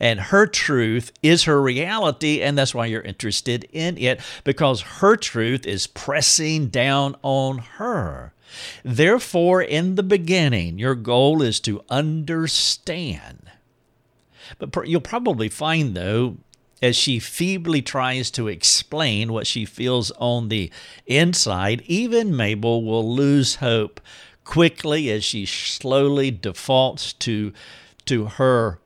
And 0.00 0.18
her 0.18 0.46
truth 0.46 1.12
is 1.22 1.44
her 1.44 1.60
reality, 1.60 2.40
and 2.40 2.56
that's 2.56 2.74
why 2.74 2.86
you're 2.86 3.02
interested 3.02 3.68
in 3.70 3.98
it, 3.98 4.20
because 4.44 4.80
her 4.80 5.14
truth 5.14 5.66
is 5.66 5.86
pressing 5.86 6.68
down 6.68 7.16
on 7.22 7.58
her. 7.58 8.32
Therefore, 8.82 9.60
in 9.60 9.96
the 9.96 10.02
beginning, 10.02 10.78
your 10.78 10.94
goal 10.94 11.42
is 11.42 11.60
to 11.60 11.84
understand. 11.90 13.50
But 14.58 14.88
you'll 14.88 15.02
probably 15.02 15.50
find, 15.50 15.94
though, 15.94 16.38
as 16.82 16.96
she 16.96 17.18
feebly 17.18 17.82
tries 17.82 18.30
to 18.30 18.48
explain 18.48 19.32
what 19.32 19.46
she 19.46 19.64
feels 19.64 20.10
on 20.12 20.48
the 20.48 20.70
inside, 21.06 21.82
even 21.86 22.34
Mabel 22.36 22.82
will 22.82 23.14
lose 23.14 23.56
hope 23.56 24.00
quickly 24.44 25.10
as 25.10 25.22
she 25.22 25.44
slowly 25.46 26.30
defaults 26.30 27.12
to, 27.12 27.52
to 28.06 28.24
her, 28.26 28.80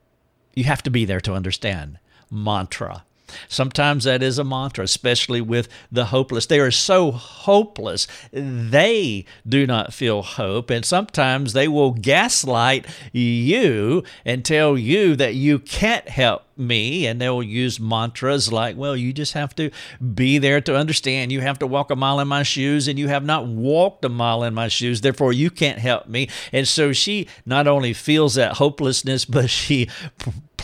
you 0.53 0.65
have 0.65 0.83
to 0.83 0.91
be 0.91 1.05
there 1.05 1.21
to 1.21 1.33
understand, 1.33 1.97
mantra. 2.29 3.04
Sometimes 3.47 4.03
that 4.03 4.23
is 4.23 4.39
a 4.39 4.43
mantra, 4.43 4.83
especially 4.83 5.41
with 5.41 5.67
the 5.91 6.05
hopeless. 6.05 6.45
They 6.45 6.59
are 6.59 6.71
so 6.71 7.11
hopeless, 7.11 8.07
they 8.31 9.25
do 9.47 9.65
not 9.67 9.93
feel 9.93 10.21
hope. 10.21 10.69
And 10.69 10.85
sometimes 10.85 11.53
they 11.53 11.67
will 11.67 11.91
gaslight 11.91 12.85
you 13.11 14.03
and 14.23 14.43
tell 14.43 14.77
you 14.77 15.15
that 15.15 15.35
you 15.35 15.59
can't 15.59 16.09
help 16.09 16.45
me 16.57 17.05
and 17.05 17.19
they'll 17.19 17.43
use 17.43 17.79
mantras 17.79 18.51
like 18.51 18.77
well 18.77 18.95
you 18.95 19.11
just 19.11 19.33
have 19.33 19.53
to 19.55 19.69
be 20.13 20.37
there 20.37 20.61
to 20.61 20.75
understand 20.75 21.31
you 21.31 21.41
have 21.41 21.59
to 21.59 21.67
walk 21.67 21.91
a 21.91 21.95
mile 21.95 22.19
in 22.19 22.27
my 22.27 22.43
shoes 22.43 22.87
and 22.87 22.97
you 22.97 23.07
have 23.07 23.25
not 23.25 23.45
walked 23.45 24.05
a 24.05 24.09
mile 24.09 24.43
in 24.43 24.53
my 24.53 24.67
shoes 24.67 25.01
therefore 25.01 25.33
you 25.33 25.49
can't 25.49 25.79
help 25.79 26.07
me 26.07 26.29
and 26.53 26.67
so 26.67 26.93
she 26.93 27.27
not 27.45 27.67
only 27.67 27.93
feels 27.93 28.35
that 28.35 28.53
hopelessness 28.53 29.25
but 29.35 29.49
she 29.49 29.89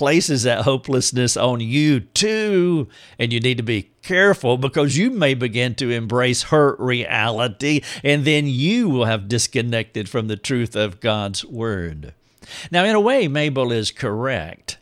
places 0.02 0.42
that 0.42 0.64
hopelessness 0.64 1.38
on 1.38 1.60
you 1.60 2.00
too 2.00 2.88
and 3.20 3.32
you 3.32 3.40
need 3.40 3.58
to 3.58 3.62
be 3.62 3.92
careful 4.02 4.58
because 4.58 4.98
you 4.98 5.12
may 5.12 5.36
begin 5.36 5.76
to 5.76 5.92
embrace 5.92 6.42
her 6.42 6.76
reality 6.80 7.82
and 8.04 8.26
then 8.26 8.48
you 8.48 8.90
will 8.90 9.06
have 9.06 9.28
disconnected 9.28 10.10
from 10.10 10.28
the 10.28 10.36
truth 10.36 10.76
of 10.76 11.00
God's 11.02 11.46
word. 11.46 12.16
Now 12.72 12.84
in 12.84 12.96
a 12.96 13.00
way 13.00 13.28
Mabel 13.28 13.72
is 13.72 13.92
correct 13.92 14.80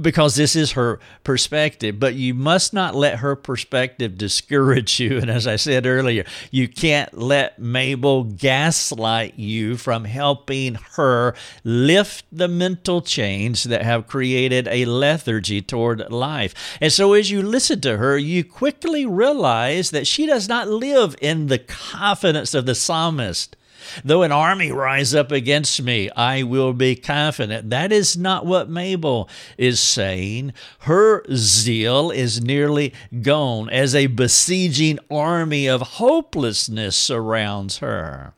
because 0.00 0.36
this 0.36 0.56
is 0.56 0.72
her 0.72 0.98
perspective. 1.24 1.98
But 2.00 2.14
you 2.14 2.34
must 2.34 2.72
not 2.72 2.94
let 2.94 3.18
her 3.18 3.36
perspective 3.36 4.18
discourage 4.18 5.00
you. 5.00 5.18
And 5.18 5.30
as 5.30 5.46
I 5.46 5.56
said 5.56 5.86
earlier, 5.86 6.24
you 6.50 6.68
can't 6.68 7.16
let 7.16 7.58
Mabel 7.58 8.24
gaslight 8.24 9.38
you 9.38 9.76
from 9.76 10.04
helping 10.04 10.74
her 10.96 11.34
lift 11.64 12.24
the 12.32 12.48
mental 12.48 13.00
chains 13.00 13.64
that 13.64 13.82
have 13.82 14.06
created 14.06 14.68
a 14.68 14.84
lethargy 14.84 15.62
toward 15.62 16.10
life. 16.10 16.54
And 16.80 16.92
so 16.92 17.12
as 17.12 17.30
you 17.30 17.42
listen 17.42 17.80
to 17.82 17.98
her, 17.98 18.16
you 18.16 18.44
quickly 18.44 19.06
realize 19.06 19.90
that 19.90 20.06
she 20.06 20.26
does 20.26 20.48
not 20.48 20.68
live 20.68 21.16
in 21.20 21.46
the 21.46 21.58
confidence 21.58 22.54
of 22.54 22.66
the 22.66 22.74
psalmist. 22.74 23.56
Though 24.04 24.22
an 24.22 24.32
army 24.32 24.72
rise 24.72 25.14
up 25.14 25.32
against 25.32 25.82
me, 25.82 26.10
I 26.10 26.42
will 26.42 26.72
be 26.72 26.96
confident. 26.96 27.70
That 27.70 27.92
is 27.92 28.16
not 28.16 28.46
what 28.46 28.68
Mabel 28.68 29.28
is 29.58 29.80
saying. 29.80 30.52
Her 30.80 31.24
zeal 31.34 32.10
is 32.10 32.42
nearly 32.42 32.92
gone 33.22 33.68
as 33.70 33.94
a 33.94 34.06
besieging 34.06 34.98
army 35.10 35.66
of 35.66 35.82
hopelessness 35.82 36.96
surrounds 36.96 37.78
her. 37.78 38.34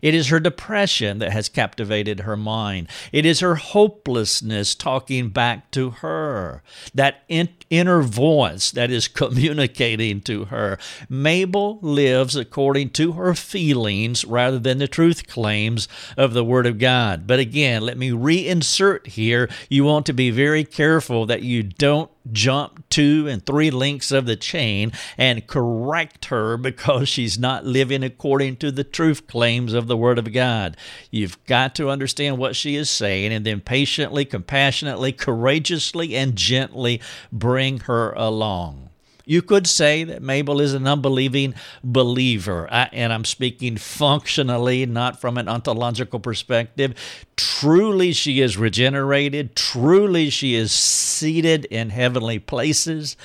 It 0.00 0.14
is 0.14 0.28
her 0.28 0.40
depression 0.40 1.18
that 1.18 1.32
has 1.32 1.48
captivated 1.48 2.20
her 2.20 2.36
mind. 2.36 2.88
It 3.12 3.26
is 3.26 3.40
her 3.40 3.56
hopelessness 3.56 4.74
talking 4.74 5.30
back 5.30 5.70
to 5.72 5.90
her, 5.90 6.62
that 6.94 7.24
in- 7.28 7.48
inner 7.70 8.02
voice 8.02 8.70
that 8.70 8.90
is 8.90 9.08
communicating 9.18 10.20
to 10.22 10.46
her. 10.46 10.78
Mabel 11.08 11.78
lives 11.82 12.36
according 12.36 12.90
to 12.90 13.12
her 13.12 13.34
feelings 13.34 14.24
rather 14.24 14.58
than 14.58 14.78
the 14.78 14.88
truth 14.88 15.26
claims 15.26 15.88
of 16.16 16.32
the 16.32 16.44
Word 16.44 16.66
of 16.66 16.78
God. 16.78 17.26
But 17.26 17.38
again, 17.38 17.82
let 17.82 17.98
me 17.98 18.10
reinsert 18.10 19.08
here. 19.08 19.48
You 19.68 19.84
want 19.84 20.06
to 20.06 20.12
be 20.12 20.30
very 20.30 20.64
careful 20.64 21.26
that 21.26 21.42
you 21.42 21.62
don't 21.62 22.10
jump 22.30 22.84
two 22.90 23.26
and 23.26 23.44
three 23.46 23.70
links 23.70 24.12
of 24.12 24.26
the 24.26 24.36
chain 24.36 24.92
and 25.16 25.46
correct 25.46 26.26
her 26.26 26.56
because 26.68 27.08
she's 27.08 27.38
not 27.38 27.64
living 27.64 28.02
according 28.02 28.56
to 28.56 28.70
the 28.70 28.84
truth 28.84 29.26
claims 29.26 29.72
of 29.72 29.86
the 29.86 29.96
Word 29.96 30.18
of 30.18 30.32
God. 30.32 30.76
You've 31.10 31.42
got 31.46 31.74
to 31.76 31.90
understand 31.90 32.38
what 32.38 32.56
she 32.56 32.76
is 32.76 32.90
saying 32.90 33.32
and 33.32 33.44
then 33.46 33.60
patiently, 33.60 34.24
compassionately, 34.24 35.12
courageously, 35.12 36.14
and 36.14 36.36
gently 36.36 37.00
bring 37.32 37.57
her 37.58 38.12
along. 38.12 38.88
You 39.28 39.42
could 39.42 39.66
say 39.66 40.04
that 40.04 40.22
Mabel 40.22 40.58
is 40.58 40.72
an 40.72 40.86
unbelieving 40.86 41.54
believer, 41.84 42.66
uh, 42.70 42.86
and 42.92 43.12
I'm 43.12 43.26
speaking 43.26 43.76
functionally, 43.76 44.86
not 44.86 45.20
from 45.20 45.36
an 45.36 45.48
ontological 45.48 46.18
perspective. 46.18 46.94
Truly, 47.36 48.14
she 48.14 48.40
is 48.40 48.56
regenerated. 48.56 49.54
Truly, 49.54 50.30
she 50.30 50.54
is 50.54 50.72
seated 50.72 51.66
in 51.66 51.90
heavenly 51.90 52.38
places 52.38 53.18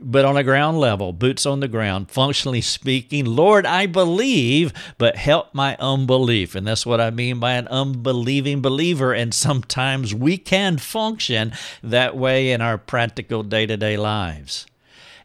but 0.00 0.24
on 0.24 0.36
a 0.36 0.44
ground 0.44 0.78
level, 0.78 1.12
boots 1.12 1.46
on 1.46 1.60
the 1.60 1.68
ground, 1.68 2.10
functionally 2.10 2.60
speaking, 2.60 3.24
Lord, 3.24 3.64
I 3.66 3.86
believe, 3.86 4.72
but 4.98 5.16
help 5.16 5.54
my 5.54 5.76
unbelief. 5.78 6.54
And 6.54 6.66
that's 6.66 6.84
what 6.84 7.00
I 7.00 7.10
mean 7.10 7.38
by 7.40 7.52
an 7.52 7.68
unbelieving 7.68 8.60
believer. 8.60 9.12
And 9.12 9.32
sometimes 9.32 10.14
we 10.14 10.36
can 10.36 10.78
function 10.78 11.52
that 11.82 12.16
way 12.16 12.50
in 12.50 12.60
our 12.60 12.78
practical 12.78 13.42
day 13.42 13.66
to 13.66 13.76
day 13.76 13.96
lives. 13.96 14.66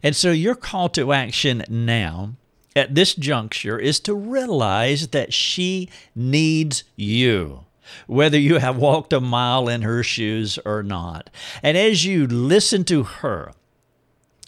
And 0.02 0.16
so 0.16 0.30
your 0.30 0.54
call 0.54 0.88
to 0.90 1.12
action 1.12 1.64
now 1.68 2.34
at 2.74 2.94
this 2.94 3.14
juncture 3.14 3.78
is 3.78 4.00
to 4.00 4.14
realize 4.14 5.08
that 5.08 5.32
she 5.34 5.88
needs 6.14 6.84
you 6.96 7.64
whether 8.06 8.38
you 8.38 8.58
have 8.58 8.76
walked 8.76 9.12
a 9.12 9.20
mile 9.20 9.68
in 9.68 9.82
her 9.82 10.02
shoes 10.02 10.58
or 10.64 10.82
not. 10.82 11.28
And 11.62 11.76
as 11.76 12.04
you 12.04 12.26
listen 12.26 12.84
to 12.84 13.02
her, 13.02 13.52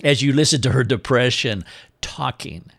as 0.03 0.23
you 0.23 0.33
listen 0.33 0.61
to 0.63 0.73
her 0.73 0.85
depression 0.85 1.65
talking, 2.01 2.71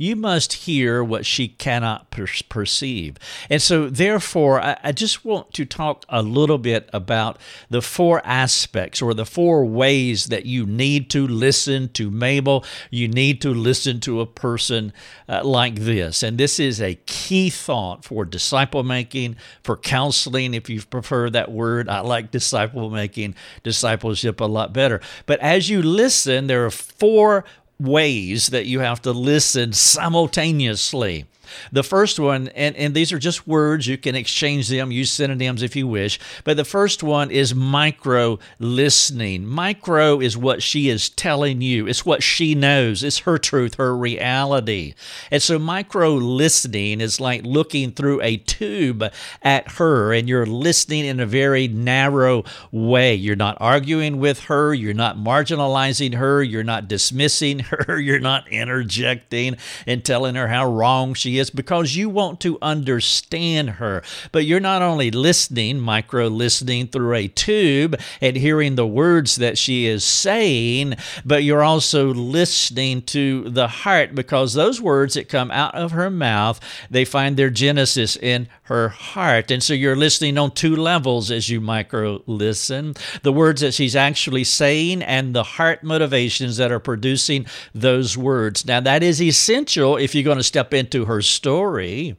you 0.00 0.16
must 0.16 0.54
hear 0.54 1.04
what 1.04 1.26
she 1.26 1.46
cannot 1.46 2.10
per- 2.10 2.26
perceive. 2.48 3.18
And 3.50 3.60
so, 3.60 3.90
therefore, 3.90 4.58
I, 4.58 4.78
I 4.82 4.92
just 4.92 5.26
want 5.26 5.52
to 5.52 5.66
talk 5.66 6.06
a 6.08 6.22
little 6.22 6.56
bit 6.56 6.88
about 6.94 7.36
the 7.68 7.82
four 7.82 8.22
aspects 8.24 9.02
or 9.02 9.12
the 9.12 9.26
four 9.26 9.66
ways 9.66 10.28
that 10.28 10.46
you 10.46 10.64
need 10.64 11.10
to 11.10 11.26
listen 11.26 11.90
to 11.90 12.10
Mabel. 12.10 12.64
You 12.90 13.08
need 13.08 13.42
to 13.42 13.52
listen 13.52 14.00
to 14.00 14.22
a 14.22 14.26
person 14.26 14.94
uh, 15.28 15.44
like 15.44 15.74
this. 15.74 16.22
And 16.22 16.38
this 16.38 16.58
is 16.58 16.80
a 16.80 16.94
key 17.04 17.50
thought 17.50 18.02
for 18.02 18.24
disciple 18.24 18.82
making, 18.82 19.36
for 19.62 19.76
counseling, 19.76 20.54
if 20.54 20.70
you 20.70 20.80
prefer 20.80 21.28
that 21.28 21.52
word. 21.52 21.90
I 21.90 22.00
like 22.00 22.30
disciple 22.30 22.88
making, 22.88 23.34
discipleship 23.62 24.40
a 24.40 24.46
lot 24.46 24.72
better. 24.72 25.02
But 25.26 25.40
as 25.40 25.68
you 25.68 25.82
listen, 25.82 26.46
there 26.46 26.64
are 26.64 26.70
four 26.70 27.44
ways 27.80 28.48
that 28.48 28.66
you 28.66 28.80
have 28.80 29.02
to 29.02 29.12
listen 29.12 29.72
simultaneously. 29.72 31.24
The 31.72 31.82
first 31.82 32.18
one, 32.18 32.48
and, 32.48 32.76
and 32.76 32.94
these 32.94 33.12
are 33.12 33.18
just 33.18 33.46
words, 33.46 33.86
you 33.86 33.98
can 33.98 34.14
exchange 34.14 34.68
them, 34.68 34.90
use 34.90 35.10
synonyms 35.10 35.62
if 35.62 35.76
you 35.76 35.86
wish, 35.86 36.18
but 36.44 36.56
the 36.56 36.64
first 36.64 37.02
one 37.02 37.30
is 37.30 37.54
micro 37.54 38.38
listening. 38.58 39.46
Micro 39.46 40.20
is 40.20 40.36
what 40.36 40.62
she 40.62 40.88
is 40.88 41.08
telling 41.08 41.60
you, 41.60 41.86
it's 41.86 42.06
what 42.06 42.22
she 42.22 42.54
knows, 42.54 43.02
it's 43.02 43.20
her 43.20 43.38
truth, 43.38 43.74
her 43.74 43.96
reality. 43.96 44.94
And 45.30 45.42
so 45.42 45.58
micro 45.58 46.14
listening 46.14 47.00
is 47.00 47.20
like 47.20 47.44
looking 47.44 47.92
through 47.92 48.20
a 48.22 48.36
tube 48.36 49.04
at 49.42 49.72
her, 49.72 50.12
and 50.12 50.28
you're 50.28 50.46
listening 50.46 51.04
in 51.04 51.20
a 51.20 51.26
very 51.26 51.68
narrow 51.68 52.44
way. 52.70 53.14
You're 53.14 53.36
not 53.36 53.56
arguing 53.60 54.18
with 54.18 54.40
her, 54.44 54.74
you're 54.74 54.94
not 54.94 55.16
marginalizing 55.16 56.14
her, 56.14 56.42
you're 56.42 56.64
not 56.64 56.88
dismissing 56.88 57.58
her, 57.60 57.98
you're 57.98 58.20
not 58.20 58.48
interjecting 58.48 59.56
and 59.86 60.04
telling 60.04 60.34
her 60.34 60.48
how 60.48 60.70
wrong 60.70 61.14
she 61.14 61.38
is 61.40 61.50
because 61.50 61.96
you 61.96 62.08
want 62.08 62.40
to 62.40 62.58
understand 62.62 63.70
her. 63.70 64.02
But 64.30 64.44
you're 64.44 64.60
not 64.60 64.82
only 64.82 65.10
listening, 65.10 65.80
micro 65.80 66.28
listening 66.28 66.86
through 66.86 67.14
a 67.14 67.28
tube 67.28 68.00
and 68.20 68.36
hearing 68.36 68.76
the 68.76 68.86
words 68.86 69.36
that 69.36 69.58
she 69.58 69.86
is 69.86 70.04
saying, 70.04 70.94
but 71.24 71.42
you're 71.42 71.62
also 71.62 72.14
listening 72.14 73.02
to 73.02 73.48
the 73.50 73.68
heart 73.68 74.14
because 74.14 74.54
those 74.54 74.80
words 74.80 75.14
that 75.14 75.28
come 75.28 75.50
out 75.50 75.74
of 75.74 75.92
her 75.92 76.10
mouth, 76.10 76.60
they 76.90 77.04
find 77.04 77.36
their 77.36 77.50
genesis 77.50 78.16
in 78.16 78.48
her 78.64 78.90
heart. 78.90 79.50
And 79.50 79.62
so 79.62 79.74
you're 79.74 79.96
listening 79.96 80.38
on 80.38 80.52
two 80.52 80.76
levels 80.76 81.30
as 81.30 81.48
you 81.48 81.60
micro 81.60 82.22
listen 82.26 82.94
the 83.22 83.32
words 83.32 83.60
that 83.60 83.74
she's 83.74 83.96
actually 83.96 84.44
saying 84.44 85.02
and 85.02 85.34
the 85.34 85.42
heart 85.42 85.82
motivations 85.82 86.56
that 86.56 86.72
are 86.72 86.80
producing 86.80 87.46
those 87.74 88.16
words. 88.16 88.66
Now, 88.66 88.80
that 88.80 89.02
is 89.02 89.20
essential 89.20 89.96
if 89.96 90.14
you're 90.14 90.24
going 90.24 90.38
to 90.38 90.44
step 90.44 90.74
into 90.74 91.04
her 91.06 91.22
story 91.30 92.16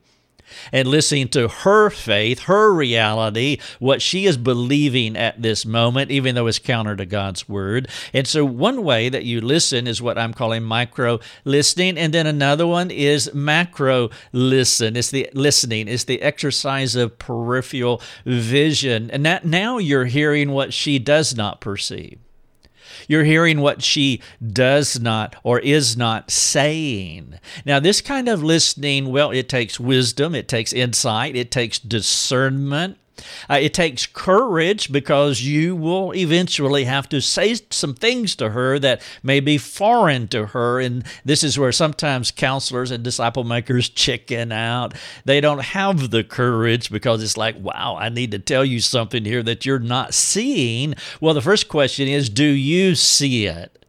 and 0.72 0.88
listening 0.88 1.27
to 1.30 1.48
her 1.48 1.89
faith, 1.89 2.41
her 2.41 2.74
reality, 2.74 3.58
what 3.80 4.01
she 4.01 4.25
is 4.25 4.38
believing 4.38 5.15
at 5.15 5.41
this 5.41 5.65
moment, 5.65 6.12
even 6.12 6.36
though 6.36 6.48
it's 6.48 6.60
counter 6.60 6.96
to 6.96 7.06
God's 7.06 7.48
word. 7.48 7.88
And 8.13 8.27
so, 8.27 8.46
one 8.46 8.84
way 8.84 9.10
that 9.10 9.25
you 9.25 9.41
listen 9.41 9.88
is 9.88 10.01
what 10.01 10.18
I'm 10.18 10.34
calling 10.34 10.63
micro 10.63 11.20
listening, 11.46 11.98
and 11.98 12.13
then 12.13 12.27
another 12.27 12.68
one 12.68 12.91
is 12.91 13.34
macro 13.34 14.10
listen. 14.32 14.96
It's 14.96 15.12
the 15.12 15.30
listening, 15.34 15.88
it's 15.88 16.06
the 16.06 16.22
exercise 16.22 16.96
of 16.96 17.18
peripheral 17.18 18.01
vision. 18.25 19.10
And 19.12 19.25
that 19.25 19.46
now 19.46 19.77
you're 19.77 20.06
hearing 20.06 20.51
what 20.51 20.74
she 20.74 21.00
does 21.00 21.36
not 21.36 21.62
perceive. 21.62 22.20
You're 23.12 23.25
hearing 23.25 23.60
what 23.60 23.84
she 23.84 24.22
does 24.41 24.98
not 24.98 25.36
or 25.44 25.60
is 25.60 25.98
not 25.98 26.32
saying. 26.32 27.41
Now, 27.65 27.77
this 27.77 28.00
kind 28.00 28.30
of 28.30 28.41
listening, 28.41 29.12
well, 29.12 29.32
it 29.32 29.50
takes 29.50 29.77
wisdom, 29.82 30.34
it 30.34 30.48
takes 30.48 30.72
insight, 30.72 31.36
it 31.36 31.51
takes 31.51 31.77
discernment. 31.77 32.98
Uh, 33.50 33.60
it 33.62 33.74
takes 33.74 34.06
courage 34.06 34.91
because 34.91 35.41
you 35.41 35.75
will 35.75 36.13
eventually 36.15 36.86
have 36.86 37.08
to 37.10 37.22
say 37.22 37.56
some 37.70 37.94
things 37.94 38.36
to 38.36 38.51
her 38.51 38.80
that 38.80 39.01
may 39.22 39.39
be 39.39 39.58
foreign 39.58 40.27
to 40.30 40.48
her. 40.48 40.80
And 40.80 41.03
this 41.25 41.44
is 41.44 41.60
where 41.60 41.72
sometimes 41.72 42.32
counselors 42.32 42.91
and 42.91 43.03
disciple 43.03 43.44
makers 43.44 43.89
chicken 43.89 44.51
out. 44.51 44.94
They 45.25 45.41
don't 45.41 45.62
have 45.62 46.10
the 46.12 46.24
courage 46.24 46.89
because 46.89 47.22
it's 47.24 47.38
like, 47.38 47.58
wow, 47.60 47.98
I 48.00 48.10
need 48.10 48.32
to 48.32 48.39
tell 48.39 48.65
you 48.65 48.80
something 48.80 49.25
here 49.25 49.44
that 49.44 49.65
you're 49.65 49.80
not 49.80 50.13
seeing. 50.13 50.96
Well, 51.20 51.34
the 51.34 51.41
first 51.41 51.68
question 51.68 52.08
is, 52.08 52.30
do 52.30 52.46
you 52.46 52.96
see 52.96 53.46
it? 53.46 53.80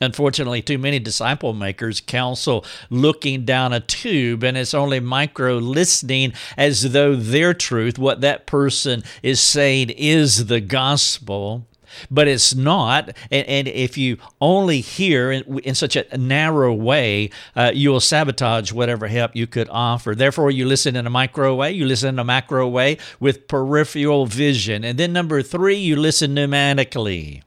Unfortunately, 0.00 0.62
too 0.62 0.78
many 0.78 0.98
disciple 1.00 1.52
makers 1.52 2.00
counsel 2.00 2.64
looking 2.88 3.44
down 3.44 3.72
a 3.72 3.80
tube 3.80 4.44
and 4.44 4.56
it's 4.56 4.74
only 4.74 5.00
micro 5.00 5.56
listening 5.56 6.32
as 6.56 6.92
though 6.92 7.16
their 7.16 7.52
truth, 7.52 7.98
what 7.98 8.20
that 8.20 8.46
person 8.46 9.02
is 9.22 9.40
saying, 9.40 9.90
is 9.90 10.46
the 10.46 10.60
gospel. 10.60 11.66
But 12.10 12.28
it's 12.28 12.54
not. 12.54 13.10
And, 13.30 13.46
and 13.48 13.66
if 13.66 13.96
you 13.96 14.18
only 14.40 14.82
hear 14.82 15.32
in, 15.32 15.58
in 15.60 15.74
such 15.74 15.96
a 15.96 16.16
narrow 16.16 16.72
way, 16.72 17.30
uh, 17.56 17.72
you 17.74 17.90
will 17.90 18.00
sabotage 18.00 18.72
whatever 18.72 19.08
help 19.08 19.34
you 19.34 19.46
could 19.46 19.68
offer. 19.70 20.14
Therefore, 20.14 20.50
you 20.50 20.66
listen 20.66 20.96
in 20.96 21.06
a 21.06 21.10
micro 21.10 21.54
way, 21.54 21.72
you 21.72 21.86
listen 21.86 22.10
in 22.10 22.18
a 22.18 22.24
macro 22.24 22.68
way 22.68 22.98
with 23.18 23.48
peripheral 23.48 24.26
vision. 24.26 24.84
And 24.84 24.98
then 24.98 25.12
number 25.12 25.42
three, 25.42 25.76
you 25.76 25.96
listen 25.96 26.34
pneumatically 26.34 27.42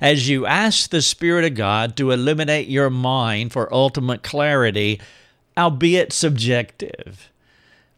as 0.00 0.28
you 0.28 0.46
ask 0.46 0.90
the 0.90 1.02
Spirit 1.02 1.44
of 1.44 1.54
God 1.54 1.96
to 1.96 2.10
illuminate 2.10 2.68
your 2.68 2.90
mind 2.90 3.52
for 3.52 3.72
ultimate 3.72 4.22
clarity, 4.22 5.00
albeit 5.56 6.12
subjective. 6.12 7.30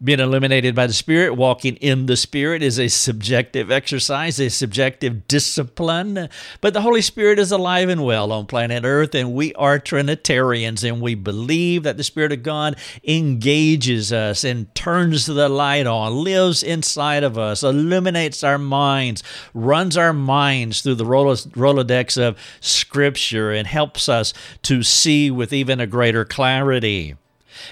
Being 0.03 0.19
illuminated 0.19 0.75
by 0.75 0.85
the 0.85 0.93
Spirit, 0.93 1.33
walking 1.35 1.75
in 1.77 2.05
the 2.05 2.15
Spirit 2.15 2.61
is 2.61 2.77
a 2.77 2.87
subjective 2.87 3.71
exercise, 3.71 4.39
a 4.39 4.51
subjective 4.51 5.27
discipline. 5.27 6.29
But 6.61 6.75
the 6.75 6.81
Holy 6.81 7.01
Spirit 7.01 7.39
is 7.39 7.51
alive 7.51 7.89
and 7.89 8.05
well 8.05 8.31
on 8.31 8.45
planet 8.45 8.83
Earth, 8.85 9.15
and 9.15 9.33
we 9.33 9.55
are 9.55 9.79
Trinitarians, 9.79 10.83
and 10.83 11.01
we 11.01 11.15
believe 11.15 11.81
that 11.81 11.97
the 11.97 12.03
Spirit 12.03 12.31
of 12.31 12.43
God 12.43 12.77
engages 13.03 14.13
us 14.13 14.43
and 14.43 14.73
turns 14.75 15.25
the 15.25 15.49
light 15.49 15.87
on, 15.87 16.23
lives 16.23 16.61
inside 16.61 17.23
of 17.23 17.39
us, 17.39 17.63
illuminates 17.63 18.43
our 18.43 18.59
minds, 18.59 19.23
runs 19.55 19.97
our 19.97 20.13
minds 20.13 20.83
through 20.83 20.93
the 20.93 21.05
Rolodex 21.05 22.21
of 22.21 22.37
Scripture, 22.61 23.51
and 23.51 23.65
helps 23.65 24.07
us 24.07 24.31
to 24.61 24.83
see 24.83 25.31
with 25.31 25.51
even 25.51 25.79
a 25.79 25.87
greater 25.87 26.23
clarity. 26.23 27.15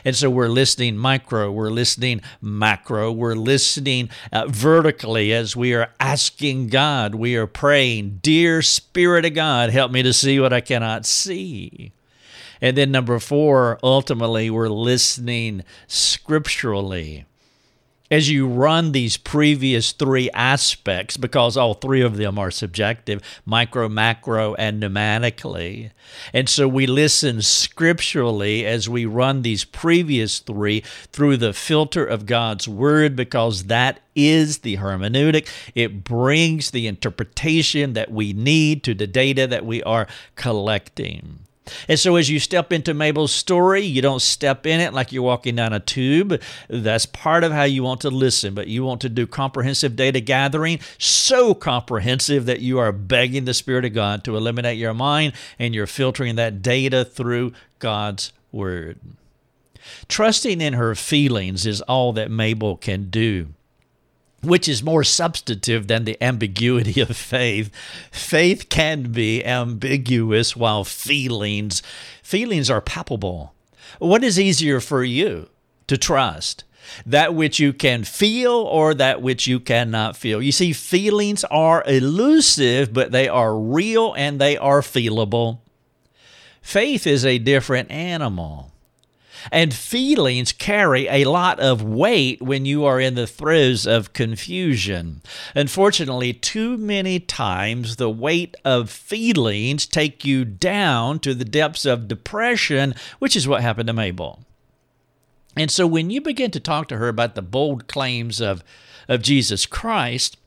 And 0.03 0.15
so 0.15 0.29
we're 0.29 0.47
listening 0.47 0.97
micro, 0.97 1.51
we're 1.51 1.69
listening 1.69 2.21
macro, 2.41 3.11
we're 3.11 3.35
listening 3.35 4.09
uh, 4.31 4.45
vertically 4.47 5.33
as 5.33 5.55
we 5.55 5.73
are 5.73 5.91
asking 5.99 6.67
God, 6.67 7.15
we 7.15 7.35
are 7.35 7.47
praying, 7.47 8.19
Dear 8.21 8.61
Spirit 8.61 9.25
of 9.25 9.33
God, 9.33 9.69
help 9.69 9.91
me 9.91 10.03
to 10.03 10.13
see 10.13 10.39
what 10.39 10.53
I 10.53 10.61
cannot 10.61 11.05
see. 11.05 11.91
And 12.61 12.77
then 12.77 12.91
number 12.91 13.19
four, 13.19 13.79
ultimately, 13.83 14.50
we're 14.50 14.69
listening 14.69 15.63
scripturally 15.87 17.25
as 18.11 18.29
you 18.29 18.48
run 18.48 18.91
these 18.91 19.18
previous 19.18 19.91
three 19.91 20.29
aspects, 20.31 21.18
because 21.18 21.57
all 21.57 21.74
three 21.74 22.01
of 22.01 22.18
them 22.18 22.37
are 22.37 22.51
subjective 22.51 23.22
micro, 23.46 23.89
macro, 23.89 24.53
and 24.55 24.81
pneumatically. 24.81 25.91
And 26.31 26.48
so 26.48 26.68
we 26.68 26.85
listen 26.85 27.41
scripturally 27.41 28.65
as 28.65 28.87
we 28.87 29.05
run 29.05 29.41
these 29.41 29.65
previous 29.65 30.39
three 30.39 30.81
through 31.11 31.37
the 31.37 31.53
filter 31.53 32.05
of 32.05 32.25
God's 32.25 32.68
Word, 32.68 33.15
because 33.15 33.63
that 33.63 34.00
is 34.15 34.59
the 34.59 34.77
hermeneutic. 34.77 35.48
It 35.74 36.03
brings 36.03 36.72
the 36.72 36.87
interpretation 36.87 37.94
that 37.94 38.11
we 38.11 38.33
need 38.33 38.83
to 38.83 38.94
the 38.94 39.07
data 39.07 39.48
that 39.48 39.65
we 39.65 39.81
are 39.83 40.07
collecting. 40.35 41.39
And 41.87 41.99
so, 41.99 42.15
as 42.15 42.29
you 42.29 42.39
step 42.39 42.71
into 42.71 42.93
Mabel's 42.93 43.31
story, 43.31 43.81
you 43.81 44.01
don't 44.01 44.21
step 44.21 44.65
in 44.65 44.79
it 44.79 44.93
like 44.93 45.11
you're 45.11 45.23
walking 45.23 45.55
down 45.55 45.73
a 45.73 45.79
tube. 45.79 46.41
That's 46.69 47.05
part 47.05 47.43
of 47.43 47.51
how 47.51 47.63
you 47.63 47.83
want 47.83 48.01
to 48.01 48.09
listen, 48.09 48.53
but 48.53 48.67
you 48.67 48.83
want 48.83 49.01
to 49.01 49.09
do 49.09 49.27
comprehensive 49.27 49.95
data 49.95 50.19
gathering, 50.19 50.79
so 50.97 51.53
comprehensive 51.53 52.45
that 52.45 52.61
you 52.61 52.79
are 52.79 52.91
begging 52.91 53.45
the 53.45 53.53
Spirit 53.53 53.85
of 53.85 53.93
God 53.93 54.23
to 54.23 54.37
eliminate 54.37 54.77
your 54.77 54.93
mind 54.93 55.33
and 55.57 55.73
you're 55.73 55.87
filtering 55.87 56.35
that 56.35 56.61
data 56.61 57.03
through 57.03 57.53
God's 57.79 58.31
Word. 58.51 58.99
Trusting 60.07 60.61
in 60.61 60.73
her 60.73 60.95
feelings 60.95 61.65
is 61.65 61.81
all 61.81 62.13
that 62.13 62.31
Mabel 62.31 62.77
can 62.77 63.09
do 63.09 63.49
which 64.46 64.68
is 64.68 64.84
more 64.84 65.03
substantive 65.03 65.88
than 65.88 66.05
the 66.05 66.22
ambiguity 66.24 67.01
of 67.01 67.16
faith. 67.18 67.72
Faith 68.12 68.70
can 68.70 69.12
be 69.12 69.44
ambiguous 69.46 70.55
while 70.55 70.84
feelings 70.84 71.81
feelings 72.24 72.70
are 72.70 72.81
palpable. 72.81 73.53
What 74.00 74.24
is 74.24 74.40
easier 74.40 74.79
for 74.79 75.03
you 75.03 75.48
to 75.88 75.98
trust? 75.98 76.64
That 77.05 77.34
which 77.34 77.60
you 77.60 77.74
can 77.74 78.03
feel 78.03 78.51
or 78.51 78.94
that 78.94 79.22
which 79.22 79.48
you 79.48 79.60
cannot 79.60 80.16
feel. 80.16 80.42
You 80.42 80.51
see, 80.51 80.74
feelings 80.74 81.44
are 81.46 81.84
elusive, 81.88 82.94
but 82.94 83.12
they 83.12 83.27
are 83.27 83.58
real 83.58 84.14
and 84.14 84.40
they 84.40 84.58
are 84.58 84.81
feelable. 84.81 85.60
Faith 86.62 87.08
is 87.08 87.25
a 87.25 87.38
different 87.38 87.90
animal. 87.92 88.72
And 89.51 89.74
feelings 89.74 90.51
carry 90.51 91.08
a 91.08 91.25
lot 91.25 91.60
of 91.60 91.81
weight 91.81 92.42
when 92.42 92.66
you 92.66 92.86
are 92.86 93.00
in 93.00 93.16
the 93.16 93.27
throes 93.27 93.86
of 93.86 94.14
confusion. 94.14 95.22
Unfortunately, 95.53 96.34
too 96.34 96.77
many 96.77 97.20
times 97.20 97.96
the 97.96 98.10
weight 98.10 98.55
of 98.66 98.90
feelings 98.90 99.86
take 99.86 100.25
you 100.25 100.46
down 100.46 101.20
to 101.20 101.34
the 101.34 101.46
depths 101.46 101.86
of 101.86 102.08
depression, 102.08 102.96
which 103.20 103.36
is 103.36 103.48
what 103.48 103.62
happened 103.62 103.88
to 103.88 103.94
Mabel. 103.94 104.40
And 105.55 105.72
so 105.72 105.88
when 105.88 106.10
you 106.10 106.22
begin 106.22 106.51
to 106.51 106.60
talk 106.60 106.88
to 106.90 106.98
her 106.98 107.08
about 107.08 107.36
the 107.36 107.42
bold 107.42 107.88
claims 107.88 108.42
of, 108.42 108.64
of 109.08 109.22
Jesus 109.22 109.66
Christ, 109.66 110.38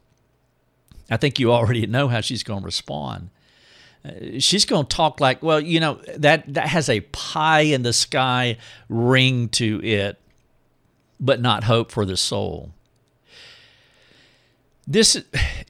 I 1.10 1.16
think 1.16 1.38
you 1.38 1.52
already 1.52 1.86
know 1.86 2.08
how 2.08 2.20
she's 2.20 2.42
going 2.42 2.60
to 2.60 2.66
respond 2.66 3.30
Uh, 4.08 4.38
she's 4.38 4.64
going 4.64 4.86
to 4.86 4.96
talk 4.96 5.20
like, 5.20 5.42
well, 5.42 5.60
you 5.60 5.80
know, 5.80 6.00
that, 6.16 6.52
that 6.54 6.68
has 6.68 6.88
a 6.88 7.00
pie 7.00 7.60
in 7.60 7.82
the 7.82 7.92
sky 7.92 8.56
ring 8.88 9.48
to 9.50 9.80
it, 9.84 10.18
but 11.20 11.40
not 11.40 11.64
hope 11.64 11.90
for 11.90 12.04
the 12.04 12.16
soul. 12.16 12.72
This 14.86 15.22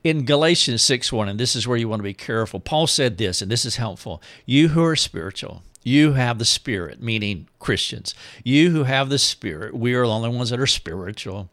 in 0.05 0.24
Galatians 0.24 0.83
6 0.83 1.12
1, 1.12 1.29
and 1.29 1.40
this 1.40 1.57
is 1.57 1.66
where 1.66 1.77
you 1.77 1.88
want 1.88 2.01
to 2.01 2.05
be 2.05 2.14
careful. 2.14 2.61
Paul 2.61 2.87
said 2.87 3.18
this, 3.18 3.42
and 3.42 3.51
this 3.51 3.64
is 3.64 3.77
helpful. 3.77 4.22
You 4.46 4.68
who 4.68 4.85
are 4.85 4.94
spiritual, 4.94 5.62
you 5.83 6.12
have 6.12 6.38
the 6.38 6.44
Spirit, 6.44 7.03
meaning 7.03 7.48
Christians. 7.59 8.14
You 8.44 8.70
who 8.70 8.85
have 8.85 9.09
the 9.09 9.18
Spirit, 9.18 9.74
we 9.74 9.94
are 9.94 10.07
the 10.07 10.12
only 10.12 10.29
ones 10.29 10.51
that 10.51 10.61
are 10.61 10.66
spiritual. 10.68 11.48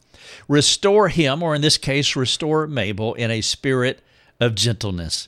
Restore 0.48 1.10
him, 1.10 1.42
or 1.42 1.56
in 1.56 1.62
this 1.62 1.78
case, 1.78 2.16
restore 2.16 2.68
Mabel, 2.68 3.14
in 3.16 3.32
a 3.32 3.42
spirit 3.42 4.02
of 4.40 4.54
gentleness 4.54 5.28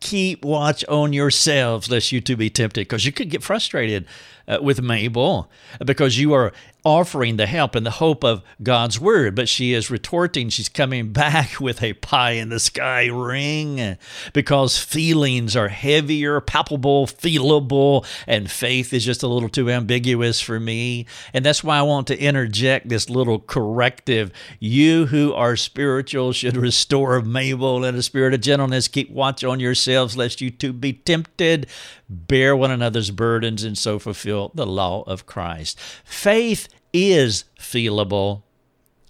keep 0.00 0.44
watch 0.44 0.84
on 0.86 1.12
yourselves 1.12 1.90
lest 1.90 2.12
you 2.12 2.20
too 2.20 2.36
be 2.36 2.50
tempted 2.50 2.82
because 2.82 3.04
you 3.04 3.12
could 3.12 3.30
get 3.30 3.42
frustrated 3.42 4.06
uh, 4.46 4.58
with 4.62 4.80
Mabel 4.80 5.50
because 5.84 6.18
you 6.18 6.32
are 6.32 6.52
offering 6.88 7.36
the 7.36 7.46
help 7.46 7.76
in 7.76 7.84
the 7.84 7.90
hope 7.90 8.24
of 8.24 8.42
God's 8.62 8.98
word, 8.98 9.34
but 9.34 9.48
she 9.48 9.74
is 9.74 9.90
retorting. 9.90 10.48
She's 10.48 10.70
coming 10.70 11.12
back 11.12 11.60
with 11.60 11.82
a 11.82 11.92
pie 11.92 12.32
in 12.32 12.48
the 12.48 12.58
sky 12.58 13.06
ring 13.06 13.98
because 14.32 14.78
feelings 14.78 15.54
are 15.54 15.68
heavier, 15.68 16.40
palpable, 16.40 17.06
feelable, 17.06 18.06
and 18.26 18.50
faith 18.50 18.92
is 18.92 19.04
just 19.04 19.22
a 19.22 19.28
little 19.28 19.50
too 19.50 19.70
ambiguous 19.70 20.40
for 20.40 20.58
me. 20.58 21.06
And 21.34 21.44
that's 21.44 21.62
why 21.62 21.78
I 21.78 21.82
want 21.82 22.06
to 22.06 22.18
interject 22.18 22.88
this 22.88 23.10
little 23.10 23.38
corrective. 23.38 24.32
You 24.58 25.06
who 25.06 25.34
are 25.34 25.56
spiritual 25.56 26.32
should 26.32 26.56
restore 26.68 27.20
Mabel 27.20 27.84
in 27.84 27.94
a 27.94 28.02
spirit 28.02 28.32
of 28.32 28.40
gentleness. 28.40 28.88
Keep 28.88 29.10
watch 29.10 29.44
on 29.44 29.60
yourselves, 29.60 30.16
lest 30.16 30.40
you 30.40 30.50
too 30.50 30.72
be 30.72 30.94
tempted. 30.94 31.66
Bear 32.08 32.56
one 32.56 32.70
another's 32.70 33.10
burdens 33.10 33.64
and 33.64 33.76
so 33.76 33.98
fulfill 33.98 34.50
the 34.54 34.66
law 34.66 35.02
of 35.02 35.26
Christ. 35.26 35.78
Faith 36.04 36.68
is 36.92 37.44
feelable. 37.58 38.42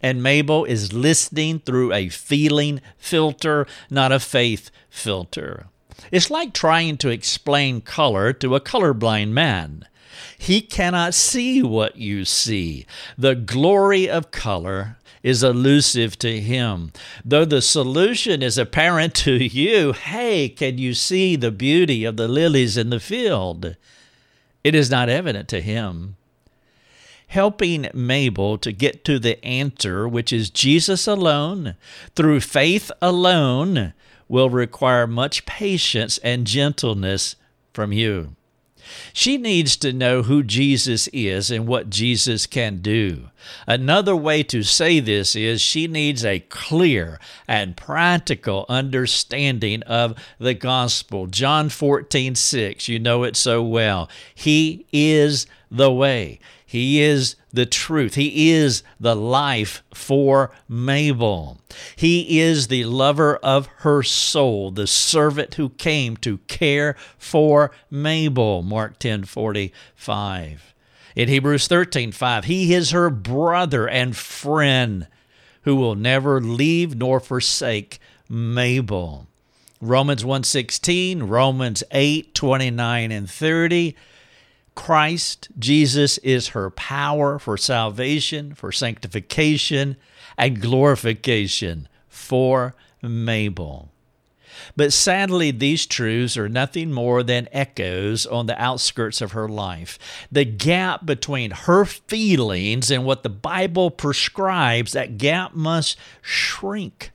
And 0.01 0.23
Mabel 0.23 0.65
is 0.65 0.93
listening 0.93 1.61
through 1.61 1.93
a 1.93 2.09
feeling 2.09 2.81
filter, 2.97 3.67
not 3.91 4.13
a 4.13 4.21
faith 4.21 4.71
filter. 4.89 5.67
It's 6.13 6.31
like 6.31 6.53
trying 6.55 6.97
to 6.99 7.09
explain 7.09 7.81
color 7.81 8.33
to 8.35 8.55
a 8.55 8.61
colorblind 8.61 9.31
man. 9.31 9.87
He 10.37 10.61
cannot 10.61 11.15
see 11.15 11.63
what 11.63 11.97
you 11.97 12.25
see. 12.25 12.87
The 13.17 13.35
glory 13.35 14.09
of 14.09 14.31
color 14.31 14.97
is 15.23 15.43
elusive 15.43 16.17
to 16.21 16.41
him. 16.41 16.93
Though 17.25 17.45
the 17.45 17.61
solution 17.61 18.41
is 18.41 18.57
apparent 18.57 19.15
to 19.17 19.33
you, 19.33 19.93
hey, 19.93 20.49
can 20.49 20.79
you 20.79 20.95
see 20.95 21.35
the 21.35 21.51
beauty 21.51 22.05
of 22.05 22.17
the 22.17 22.29
lilies 22.29 22.77
in 22.77 22.91
the 22.91 23.01
field? 23.01 23.77
It 24.63 24.77
is 24.77 24.91
not 24.91 25.09
evident 25.09 25.49
to 25.49 25.61
him 25.61 26.17
helping 27.29 27.89
Mabel 27.95 28.59
to 28.59 28.73
get 28.73 29.05
to 29.05 29.19
the 29.19 29.43
answer, 29.45 30.09
which 30.09 30.33
is 30.33 30.51
Jesus 30.51 31.07
alone, 31.07 31.77
through 32.15 32.41
faith 32.41 32.91
alone, 33.01 33.93
will 34.29 34.51
require 34.51 35.07
much 35.07 35.47
patience 35.47 36.19
and 36.19 36.47
gentleness 36.47 37.37
from 37.73 37.93
you. 37.93 38.35
She 39.13 39.37
needs 39.37 39.77
to 39.79 39.93
know 39.93 40.23
who 40.23 40.43
Jesus 40.43 41.09
is 41.09 41.51
and 41.51 41.67
what 41.67 41.91
Jesus 41.91 42.47
can 42.47 42.79
do. 42.79 43.29
Another 43.67 44.17
way 44.17 44.43
to 44.45 44.63
say 44.63 45.01
this 45.01 45.37
is 45.37 45.61
she 45.61 45.87
needs 45.87 46.25
a 46.25 46.41
clear 46.41 47.21
and 47.47 47.77
practical 47.77 48.65
understanding 48.69 49.83
of 49.83 50.15
the 50.39 50.55
gospel. 50.55 51.27
John 51.27 51.69
14, 51.69 52.35
6, 52.35 52.89
you 52.89 52.99
know 52.99 53.25
it 53.25 53.37
so 53.37 53.63
well. 53.63 54.09
He 54.35 54.87
is 54.93 55.47
the 55.71 55.93
way. 55.93 56.39
He 56.71 57.01
is 57.01 57.35
the 57.51 57.65
truth. 57.65 58.15
He 58.15 58.51
is 58.51 58.83
the 59.01 59.17
life 59.17 59.83
for 59.95 60.51
Mabel. 60.69 61.57
He 61.97 62.41
is 62.41 62.69
the 62.69 62.85
lover 62.85 63.37
of 63.37 63.69
her 63.79 64.03
soul, 64.03 64.71
the 64.71 64.87
servant 64.87 65.55
who 65.55 65.71
came 65.71 66.19
to 66.19 66.37
care 66.47 66.95
for 67.17 67.71
Mabel. 67.91 68.63
Mark 68.63 68.99
10 68.99 69.25
45. 69.25 70.75
In 71.17 71.29
Hebrews 71.31 71.69
13 71.69 72.13
5, 72.13 72.45
he 72.45 72.75
is 72.75 72.91
her 72.91 73.09
brother 73.09 73.89
and 73.89 74.15
friend 74.15 75.07
who 75.63 75.75
will 75.75 75.95
never 75.95 76.39
leave 76.39 76.95
nor 76.95 77.19
forsake 77.19 77.99
Mabel. 78.29 79.27
Romans 79.81 80.23
1:16, 80.23 81.31
Romans 81.31 81.83
8:29 81.93 83.11
and 83.11 83.31
30, 83.31 83.97
Christ, 84.79 85.49
Jesus, 85.59 86.19
is 86.19 86.49
her 86.51 86.71
power 86.71 87.41
for 87.41 87.57
salvation, 87.57 88.55
for 88.55 88.71
sanctification, 88.71 89.97
and 90.39 90.63
glorification 90.63 91.89
for 92.09 92.77
Mabel. 93.03 93.91
But 94.77 94.93
sadly, 94.93 95.51
these 95.51 95.85
truths 95.85 96.37
are 96.37 96.49
nothing 96.49 96.93
more 96.93 97.25
than 97.25 97.49
echoes 97.51 98.25
on 98.25 98.47
the 98.47 98.59
outskirts 98.63 99.21
of 99.21 99.33
her 99.33 99.49
life. 99.49 99.99
The 100.31 100.45
gap 100.45 101.05
between 101.05 101.51
her 101.51 101.85
feelings 101.85 102.89
and 102.89 103.05
what 103.05 103.25
the 103.25 103.29
Bible 103.29 103.91
prescribes, 103.91 104.93
that 104.93 105.19
gap 105.19 105.55
must 105.55 105.99
shrink. 106.23 107.11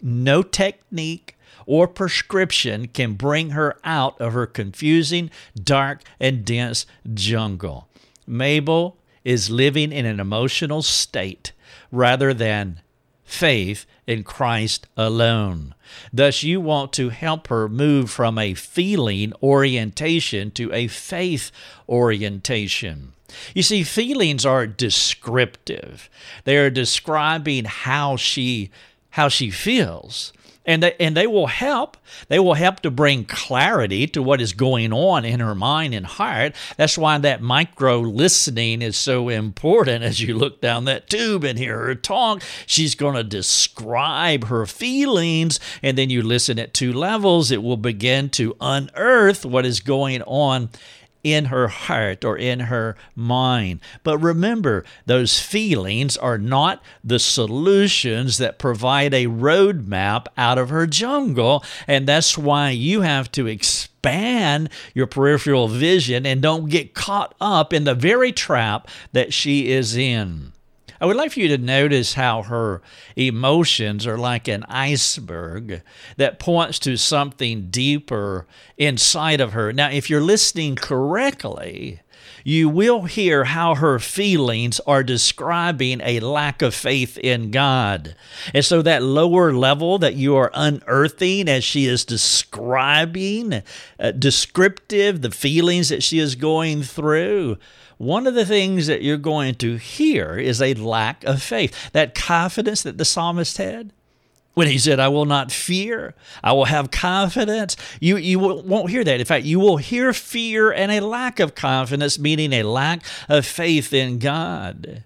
No 0.00 0.44
technique, 0.44 1.36
or 1.66 1.86
prescription 1.88 2.88
can 2.88 3.14
bring 3.14 3.50
her 3.50 3.76
out 3.84 4.20
of 4.20 4.32
her 4.32 4.46
confusing, 4.46 5.30
dark, 5.54 6.02
and 6.20 6.44
dense 6.44 6.86
jungle. 7.12 7.88
Mabel 8.26 8.96
is 9.24 9.50
living 9.50 9.92
in 9.92 10.06
an 10.06 10.20
emotional 10.20 10.82
state 10.82 11.52
rather 11.90 12.34
than 12.34 12.80
faith 13.24 13.86
in 14.06 14.24
Christ 14.24 14.86
alone. 14.96 15.74
Thus, 16.12 16.42
you 16.42 16.60
want 16.60 16.92
to 16.94 17.10
help 17.10 17.48
her 17.48 17.68
move 17.68 18.10
from 18.10 18.38
a 18.38 18.54
feeling 18.54 19.32
orientation 19.42 20.50
to 20.52 20.72
a 20.72 20.88
faith 20.88 21.50
orientation. 21.88 23.12
You 23.54 23.62
see, 23.62 23.82
feelings 23.82 24.44
are 24.44 24.66
descriptive. 24.66 26.10
They 26.44 26.58
are 26.58 26.70
describing 26.70 27.64
how 27.64 28.16
she 28.16 28.70
how 29.10 29.28
she 29.28 29.50
feels 29.50 30.32
and 30.64 30.82
they, 30.82 30.94
and 31.00 31.16
they 31.16 31.26
will 31.26 31.48
help. 31.48 31.96
They 32.28 32.38
will 32.38 32.54
help 32.54 32.80
to 32.80 32.90
bring 32.90 33.24
clarity 33.24 34.06
to 34.08 34.22
what 34.22 34.40
is 34.40 34.52
going 34.52 34.92
on 34.92 35.24
in 35.24 35.40
her 35.40 35.54
mind 35.54 35.94
and 35.94 36.06
heart. 36.06 36.54
That's 36.76 36.96
why 36.96 37.18
that 37.18 37.42
micro 37.42 38.00
listening 38.00 38.82
is 38.82 38.96
so 38.96 39.28
important. 39.28 40.04
As 40.04 40.20
you 40.20 40.36
look 40.36 40.60
down 40.60 40.84
that 40.84 41.08
tube 41.08 41.44
and 41.44 41.58
hear 41.58 41.78
her 41.78 41.94
talk, 41.94 42.42
she's 42.66 42.94
going 42.94 43.16
to 43.16 43.24
describe 43.24 44.44
her 44.44 44.66
feelings, 44.66 45.58
and 45.82 45.98
then 45.98 46.10
you 46.10 46.22
listen 46.22 46.58
at 46.58 46.74
two 46.74 46.92
levels. 46.92 47.50
It 47.50 47.62
will 47.62 47.76
begin 47.76 48.28
to 48.30 48.56
unearth 48.60 49.44
what 49.44 49.66
is 49.66 49.80
going 49.80 50.22
on 50.22 50.70
in 51.24 51.46
her 51.46 51.68
heart 51.68 52.24
or 52.24 52.36
in 52.36 52.60
her 52.60 52.96
mind. 53.14 53.80
But 54.02 54.18
remember, 54.18 54.84
those 55.06 55.40
feelings 55.40 56.16
are 56.16 56.38
not 56.38 56.82
the 57.04 57.18
solutions 57.18 58.38
that 58.38 58.58
provide 58.58 59.14
a 59.14 59.26
roadmap 59.26 60.26
out 60.36 60.58
of 60.58 60.70
her 60.70 60.86
jungle. 60.86 61.64
And 61.86 62.06
that's 62.06 62.36
why 62.36 62.70
you 62.70 63.02
have 63.02 63.30
to 63.32 63.46
expand 63.46 64.68
your 64.94 65.06
peripheral 65.06 65.68
vision 65.68 66.26
and 66.26 66.42
don't 66.42 66.68
get 66.68 66.94
caught 66.94 67.34
up 67.40 67.72
in 67.72 67.84
the 67.84 67.94
very 67.94 68.32
trap 68.32 68.88
that 69.12 69.32
she 69.32 69.70
is 69.70 69.96
in. 69.96 70.52
I 71.02 71.06
would 71.06 71.16
like 71.16 71.32
for 71.32 71.40
you 71.40 71.48
to 71.48 71.58
notice 71.58 72.14
how 72.14 72.42
her 72.42 72.80
emotions 73.16 74.06
are 74.06 74.16
like 74.16 74.46
an 74.46 74.62
iceberg 74.68 75.82
that 76.16 76.38
points 76.38 76.78
to 76.78 76.96
something 76.96 77.70
deeper 77.70 78.46
inside 78.78 79.40
of 79.40 79.52
her. 79.52 79.72
Now, 79.72 79.90
if 79.90 80.08
you're 80.08 80.20
listening 80.20 80.76
correctly, 80.76 82.02
you 82.44 82.68
will 82.68 83.02
hear 83.02 83.44
how 83.44 83.74
her 83.74 83.98
feelings 83.98 84.80
are 84.80 85.02
describing 85.02 86.00
a 86.02 86.20
lack 86.20 86.62
of 86.62 86.74
faith 86.74 87.18
in 87.18 87.50
God. 87.50 88.14
And 88.54 88.64
so, 88.64 88.82
that 88.82 89.02
lower 89.02 89.52
level 89.52 89.98
that 89.98 90.14
you 90.14 90.36
are 90.36 90.50
unearthing 90.54 91.48
as 91.48 91.64
she 91.64 91.86
is 91.86 92.04
describing, 92.04 93.62
uh, 93.98 94.12
descriptive, 94.12 95.22
the 95.22 95.30
feelings 95.30 95.88
that 95.88 96.02
she 96.02 96.18
is 96.18 96.34
going 96.34 96.82
through, 96.82 97.58
one 97.98 98.26
of 98.26 98.34
the 98.34 98.46
things 98.46 98.88
that 98.88 99.02
you're 99.02 99.16
going 99.16 99.54
to 99.56 99.76
hear 99.76 100.36
is 100.36 100.60
a 100.60 100.74
lack 100.74 101.22
of 101.24 101.42
faith. 101.42 101.92
That 101.92 102.14
confidence 102.14 102.82
that 102.82 102.98
the 102.98 103.04
psalmist 103.04 103.58
had 103.58 103.92
when 104.54 104.68
he 104.68 104.78
said, 104.78 105.00
I 105.00 105.08
will 105.08 105.24
not 105.24 105.50
fear, 105.50 106.14
I 106.42 106.52
will 106.52 106.66
have 106.66 106.90
confidence. 106.90 107.76
You, 108.00 108.16
you 108.16 108.38
won't 108.38 108.90
hear 108.90 109.04
that. 109.04 109.20
In 109.20 109.26
fact, 109.26 109.44
you 109.44 109.58
will 109.58 109.78
hear 109.78 110.12
fear 110.12 110.70
and 110.70 110.92
a 110.92 111.00
lack 111.00 111.40
of 111.40 111.54
confidence, 111.54 112.18
meaning 112.18 112.52
a 112.52 112.62
lack 112.62 113.02
of 113.28 113.46
faith 113.46 113.92
in 113.92 114.18
God. 114.18 115.04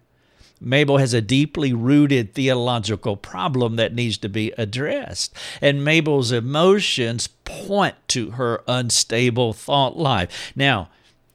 Mabel 0.61 0.99
has 0.99 1.13
a 1.13 1.21
deeply 1.21 1.73
rooted 1.73 2.35
theological 2.35 3.17
problem 3.17 3.77
that 3.77 3.95
needs 3.95 4.17
to 4.19 4.29
be 4.29 4.53
addressed. 4.57 5.35
And 5.61 5.85
Mabel's 5.85 6.33
emotions 6.33 7.29
point 7.45 7.95
to 8.09 8.33
her 8.33 8.63
unstable 8.67 9.53
thought 9.53 9.99
life. 9.99 10.53
Now, 10.57 10.89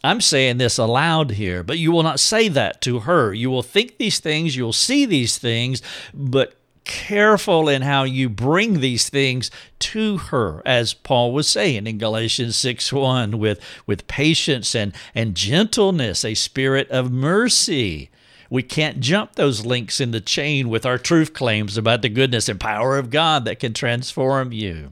I'm 0.03 0.21
saying 0.21 0.57
this 0.57 0.79
aloud 0.79 1.31
here, 1.31 1.61
but 1.61 1.77
you 1.77 1.91
will 1.91 2.01
not 2.01 2.19
say 2.19 2.47
that 2.47 2.81
to 2.81 3.01
her. 3.01 3.33
You 3.33 3.51
will 3.51 3.61
think 3.61 3.97
these 3.97 4.19
things, 4.19 4.55
you'll 4.55 4.73
see 4.73 5.05
these 5.05 5.37
things, 5.37 5.83
but 6.13 6.55
careful 6.83 7.69
in 7.69 7.81
how 7.81 8.03
you 8.03 8.29
bring 8.29 8.79
these 8.79 9.09
things 9.09 9.51
to 9.79 10.17
her, 10.17 10.61
as 10.65 10.93
Paul 10.93 11.33
was 11.33 11.47
saying 11.47 11.87
in 11.87 11.97
Galatians 11.97 12.55
6 12.55 12.93
1, 12.93 13.37
with, 13.37 13.59
with 13.85 14.07
patience 14.07 14.75
and, 14.75 14.93
and 15.13 15.35
gentleness, 15.35 16.23
a 16.23 16.33
spirit 16.33 16.89
of 16.89 17.11
mercy. 17.11 18.09
We 18.49 18.63
can't 18.63 18.99
jump 18.99 19.35
those 19.35 19.65
links 19.65 20.01
in 20.01 20.11
the 20.11 20.19
chain 20.19 20.67
with 20.67 20.85
our 20.85 20.97
truth 20.97 21.33
claims 21.33 21.77
about 21.77 22.01
the 22.01 22.09
goodness 22.09 22.49
and 22.49 22.59
power 22.59 22.97
of 22.97 23.09
God 23.09 23.45
that 23.45 23.59
can 23.59 23.73
transform 23.73 24.51
you. 24.51 24.91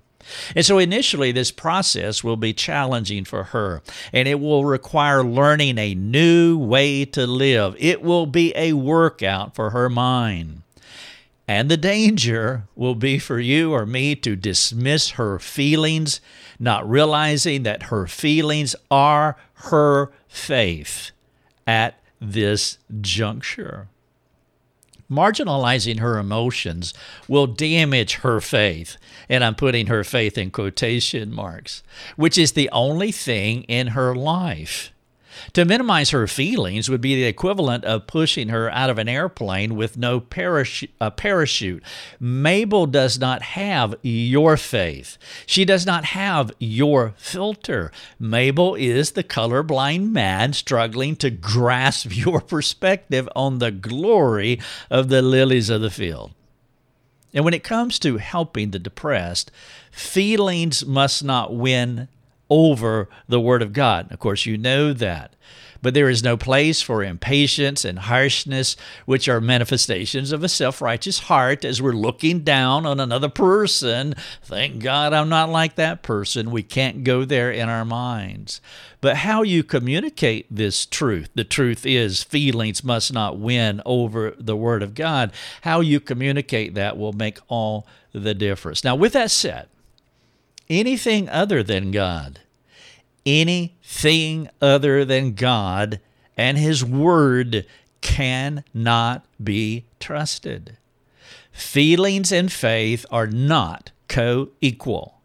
And 0.56 0.66
so 0.66 0.78
initially, 0.78 1.32
this 1.32 1.52
process 1.52 2.24
will 2.24 2.38
be 2.38 2.54
challenging 2.54 3.26
for 3.26 3.46
her, 3.46 3.82
and 4.14 4.28
it 4.28 4.40
will 4.40 4.66
require 4.66 5.24
learning 5.24 5.78
a 5.78 5.96
new 5.96 6.58
way 6.58 7.06
to 7.06 7.26
live. 7.26 7.76
It 7.80 8.02
will 8.02 8.26
be 8.26 8.54
a 8.56 8.74
workout 8.74 9.56
for 9.56 9.72
her 9.72 9.90
mind. 9.90 10.62
And 11.50 11.68
the 11.68 11.78
danger 11.78 12.68
will 12.76 12.94
be 12.94 13.18
for 13.18 13.40
you 13.40 13.74
or 13.74 13.88
me 13.88 14.14
to 14.18 14.36
dismiss 14.36 15.10
her 15.12 15.40
feelings, 15.40 16.22
not 16.60 16.88
realizing 16.88 17.64
that 17.64 17.90
her 17.90 18.06
feelings 18.06 18.76
are 18.92 19.36
her 19.54 20.12
faith 20.28 21.10
at 21.66 22.00
this 22.22 22.78
juncture. 23.02 23.88
Marginalizing 25.10 25.98
her 25.98 26.20
emotions 26.20 26.94
will 27.28 27.48
damage 27.48 28.18
her 28.18 28.40
faith, 28.40 28.98
and 29.28 29.44
I'm 29.44 29.56
putting 29.56 29.88
her 29.88 30.04
faith 30.04 30.38
in 30.38 30.52
quotation 30.52 31.34
marks, 31.34 31.82
which 32.16 32.38
is 32.38 32.52
the 32.52 32.70
only 32.72 33.12
thing 33.12 33.64
in 33.64 33.88
her 33.88 34.14
life. 34.14 34.92
To 35.54 35.66
minimize 35.66 36.10
her 36.12 36.28
feelings 36.28 36.90
would 36.90 37.02
be 37.02 37.16
the 37.16 37.26
equivalent 37.26 37.86
of 37.86 38.08
pushing 38.08 38.50
her 38.50 38.70
out 38.72 38.90
of 38.90 38.98
an 38.98 39.10
airplane 39.10 39.76
with 39.76 39.98
no 39.98 40.20
parachute. 40.20 40.92
Uh, 41.00 41.10
parachute. 41.10 41.84
Mabel 42.20 42.86
does 42.86 43.20
not 43.20 43.42
have 43.42 43.96
your 44.02 44.58
faith. 44.58 45.18
She 45.46 45.66
does 45.66 45.86
not 45.86 46.06
have 46.06 46.52
your 46.60 47.14
filter. 47.18 47.92
Mabel 48.20 48.76
is 48.76 49.12
the 49.12 49.24
colorblind 49.24 50.12
man 50.12 50.54
struggling 50.54 51.16
to 51.18 51.30
grasp 51.30 52.08
your 52.16 52.42
perspective 52.42 53.28
on 53.36 53.60
the 53.60 53.72
glory 53.72 54.60
of 54.90 55.10
the 55.10 55.22
lilies 55.22 55.70
of 55.70 55.82
the 55.82 55.90
field. 55.90 56.32
And 57.34 57.46
when 57.46 57.54
it 57.54 57.64
comes 57.64 58.00
to 58.00 58.18
helping 58.18 58.72
the 58.72 58.80
depressed, 58.80 59.52
feelings 59.92 60.86
must 60.86 61.24
not 61.24 61.54
win 61.54 62.08
over 62.50 63.10
the 63.28 63.40
Word 63.40 63.62
of 63.62 63.74
God. 63.74 64.12
Of 64.12 64.20
course, 64.20 64.46
you 64.46 64.58
know 64.58 64.94
that. 64.94 65.34
But 65.82 65.94
there 65.94 66.10
is 66.10 66.24
no 66.24 66.36
place 66.36 66.82
for 66.82 67.04
impatience 67.04 67.86
and 67.86 68.00
harshness, 68.00 68.76
which 69.06 69.30
are 69.30 69.40
manifestations 69.40 70.32
of 70.32 70.44
a 70.44 70.50
self 70.50 70.82
righteous 70.82 71.20
heart 71.20 71.64
as 71.64 71.82
we're 71.82 71.94
looking 71.94 72.42
down 72.42 72.86
on 72.86 73.00
another 73.00 73.30
person. 73.30 74.16
Thank 74.44 74.84
God 74.84 75.14
I'm 75.14 75.30
not 75.30 75.50
like 75.50 75.76
that 75.76 76.02
person. 76.04 76.52
We 76.52 76.64
can't 76.64 77.04
go 77.04 77.24
there 77.24 77.52
in 77.52 77.70
our 77.70 77.86
minds. 77.86 78.60
But 79.02 79.18
how 79.18 79.44
you 79.44 79.64
communicate 79.64 80.48
this 80.52 80.86
truth, 80.86 81.30
the 81.34 81.46
truth 81.46 81.86
is 81.86 82.24
feelings 82.24 82.84
must 82.84 83.14
not 83.14 83.40
win 83.40 83.82
over 83.86 84.36
the 84.38 84.58
Word 84.58 84.84
of 84.84 84.96
God. 84.96 85.32
How 85.62 85.80
you 85.80 86.02
communicate 86.02 86.74
that 86.74 86.98
will 86.98 87.14
make 87.14 87.40
all 87.48 87.88
the 88.12 88.34
difference. 88.34 88.84
Now, 88.84 88.96
with 88.96 89.14
that 89.14 89.32
said, 89.32 89.70
anything 90.70 91.28
other 91.30 91.64
than 91.64 91.92
God, 91.92 92.40
anything 93.26 94.50
other 94.62 95.04
than 95.06 95.34
God 95.34 96.00
and 96.38 96.58
His 96.58 96.86
Word 96.86 97.66
cannot 98.02 99.26
be 99.44 99.86
trusted. 100.00 100.78
Feelings 101.52 102.32
and 102.32 102.52
faith 102.52 103.06
are 103.12 103.28
not 103.28 103.92
co 104.08 104.50
equal. 104.62 105.20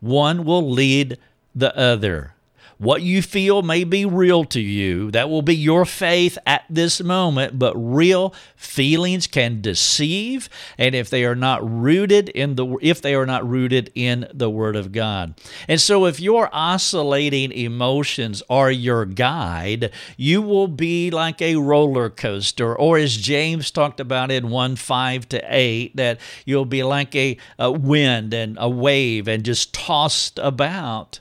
One 0.00 0.44
will 0.44 0.68
lead 0.68 1.18
the 1.54 1.76
other. 1.76 2.35
What 2.78 3.00
you 3.00 3.22
feel 3.22 3.62
may 3.62 3.84
be 3.84 4.04
real 4.04 4.44
to 4.46 4.60
you. 4.60 5.10
That 5.10 5.30
will 5.30 5.40
be 5.40 5.56
your 5.56 5.86
faith 5.86 6.36
at 6.44 6.64
this 6.68 7.00
moment, 7.00 7.58
but 7.58 7.74
real 7.74 8.34
feelings 8.54 9.26
can 9.26 9.62
deceive 9.62 10.50
and 10.76 10.94
if 10.94 11.08
they 11.08 11.24
are 11.24 11.34
not 11.34 11.66
rooted 11.66 12.28
in 12.28 12.56
the 12.56 12.76
if 12.82 13.00
they 13.00 13.14
are 13.14 13.24
not 13.24 13.48
rooted 13.48 13.90
in 13.94 14.28
the 14.32 14.50
word 14.50 14.76
of 14.76 14.92
God. 14.92 15.34
And 15.68 15.80
so 15.80 16.04
if 16.04 16.20
your 16.20 16.50
oscillating 16.52 17.50
emotions 17.50 18.42
are 18.50 18.70
your 18.70 19.06
guide, 19.06 19.90
you 20.18 20.42
will 20.42 20.68
be 20.68 21.10
like 21.10 21.40
a 21.40 21.56
roller 21.56 22.10
coaster 22.10 22.76
or 22.76 22.98
as 22.98 23.16
James 23.16 23.70
talked 23.70 24.00
about 24.00 24.30
in 24.30 24.50
1 24.50 24.76
5 24.76 25.28
to 25.30 25.42
8 25.48 25.96
that 25.96 26.20
you'll 26.44 26.66
be 26.66 26.82
like 26.82 27.14
a, 27.16 27.38
a 27.58 27.72
wind 27.72 28.34
and 28.34 28.58
a 28.60 28.68
wave 28.68 29.28
and 29.28 29.44
just 29.44 29.72
tossed 29.72 30.38
about 30.42 31.20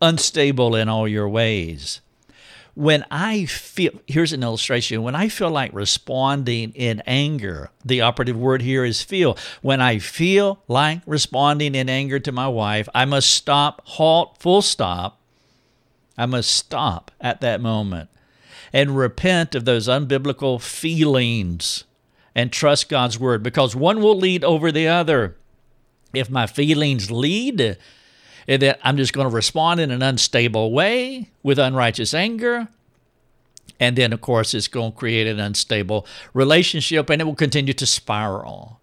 unstable 0.00 0.74
in 0.74 0.88
all 0.88 1.08
your 1.08 1.28
ways. 1.28 2.00
When 2.74 3.04
I 3.08 3.44
feel, 3.44 3.92
here's 4.06 4.32
an 4.32 4.42
illustration. 4.42 5.04
When 5.04 5.14
I 5.14 5.28
feel 5.28 5.50
like 5.50 5.72
responding 5.72 6.72
in 6.72 7.02
anger, 7.06 7.70
the 7.84 8.00
operative 8.00 8.36
word 8.36 8.62
here 8.62 8.84
is 8.84 9.00
feel. 9.00 9.38
When 9.62 9.80
I 9.80 10.00
feel 10.00 10.60
like 10.66 11.00
responding 11.06 11.76
in 11.76 11.88
anger 11.88 12.18
to 12.18 12.32
my 12.32 12.48
wife, 12.48 12.88
I 12.92 13.04
must 13.04 13.30
stop, 13.30 13.82
halt, 13.84 14.38
full 14.40 14.60
stop. 14.60 15.20
I 16.18 16.26
must 16.26 16.50
stop 16.50 17.12
at 17.20 17.40
that 17.42 17.60
moment 17.60 18.10
and 18.72 18.96
repent 18.96 19.54
of 19.54 19.64
those 19.64 19.86
unbiblical 19.86 20.60
feelings 20.60 21.84
and 22.34 22.52
trust 22.52 22.88
God's 22.88 23.20
word 23.20 23.42
because 23.42 23.76
one 23.76 24.02
will 24.02 24.18
lead 24.18 24.42
over 24.42 24.72
the 24.72 24.88
other. 24.88 25.36
If 26.12 26.28
my 26.28 26.48
feelings 26.48 27.10
lead, 27.10 27.76
Eh, 28.48 28.56
that 28.58 28.80
I'm 28.82 28.96
just 28.96 29.12
going 29.12 29.28
to 29.28 29.34
respond 29.34 29.80
in 29.80 29.90
an 29.90 30.02
unstable 30.02 30.72
way 30.72 31.30
with 31.42 31.58
unrighteous 31.58 32.14
anger. 32.14 32.68
And 33.80 33.96
then, 33.96 34.12
of 34.12 34.20
course, 34.20 34.54
it's 34.54 34.68
going 34.68 34.92
to 34.92 34.98
create 34.98 35.26
an 35.26 35.40
unstable 35.40 36.06
relationship 36.32 37.10
and 37.10 37.20
it 37.20 37.24
will 37.24 37.34
continue 37.34 37.74
to 37.74 37.86
spiral. 37.86 38.80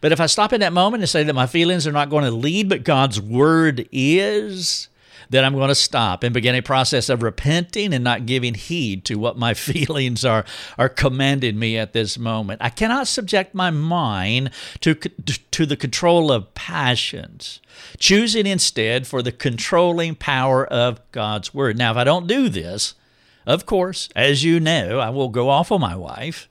But 0.00 0.12
if 0.12 0.20
I 0.20 0.26
stop 0.26 0.52
in 0.52 0.60
that 0.60 0.72
moment 0.72 1.02
and 1.02 1.08
say 1.08 1.22
that 1.22 1.34
my 1.34 1.46
feelings 1.46 1.86
are 1.86 1.92
not 1.92 2.10
going 2.10 2.24
to 2.24 2.30
lead, 2.30 2.68
but 2.68 2.84
God's 2.84 3.20
word 3.20 3.88
is, 3.90 4.88
then 5.30 5.44
I'm 5.44 5.54
going 5.54 5.68
to 5.68 5.74
stop 5.74 6.22
and 6.22 6.34
begin 6.34 6.54
a 6.54 6.62
process 6.62 7.08
of 7.08 7.22
repenting 7.22 7.92
and 7.92 8.04
not 8.04 8.26
giving 8.26 8.54
heed 8.54 9.04
to 9.06 9.16
what 9.16 9.38
my 9.38 9.54
feelings 9.54 10.24
are, 10.24 10.44
are 10.76 10.88
commanding 10.88 11.58
me 11.58 11.76
at 11.76 11.92
this 11.92 12.18
moment. 12.18 12.62
I 12.62 12.70
cannot 12.70 13.08
subject 13.08 13.54
my 13.54 13.70
mind 13.70 14.50
to, 14.80 14.94
to 14.94 15.66
the 15.66 15.76
control 15.76 16.32
of 16.32 16.54
passions, 16.54 17.60
choosing 17.98 18.46
instead 18.46 19.06
for 19.06 19.22
the 19.22 19.32
controlling 19.32 20.14
power 20.14 20.66
of 20.66 21.00
God's 21.12 21.52
Word. 21.52 21.76
Now, 21.78 21.92
if 21.92 21.96
I 21.96 22.04
don't 22.04 22.26
do 22.26 22.48
this, 22.48 22.94
of 23.46 23.64
course, 23.64 24.10
as 24.14 24.44
you 24.44 24.60
know, 24.60 24.98
I 25.00 25.08
will 25.10 25.30
go 25.30 25.48
off 25.48 25.72
on 25.72 25.80
my 25.80 25.96
wife, 25.96 26.48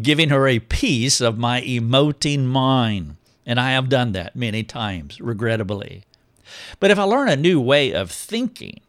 giving 0.00 0.30
her 0.30 0.48
a 0.48 0.58
piece 0.58 1.20
of 1.20 1.38
my 1.38 1.60
emoting 1.60 2.46
mind. 2.46 3.16
And 3.44 3.60
I 3.60 3.72
have 3.72 3.88
done 3.88 4.12
that 4.12 4.36
many 4.36 4.62
times, 4.62 5.20
regrettably. 5.20 6.04
But 6.78 6.90
if 6.90 6.98
I 6.98 7.04
learn 7.04 7.28
a 7.28 7.36
new 7.36 7.60
way 7.60 7.92
of 7.92 8.10
thinking, 8.10 8.80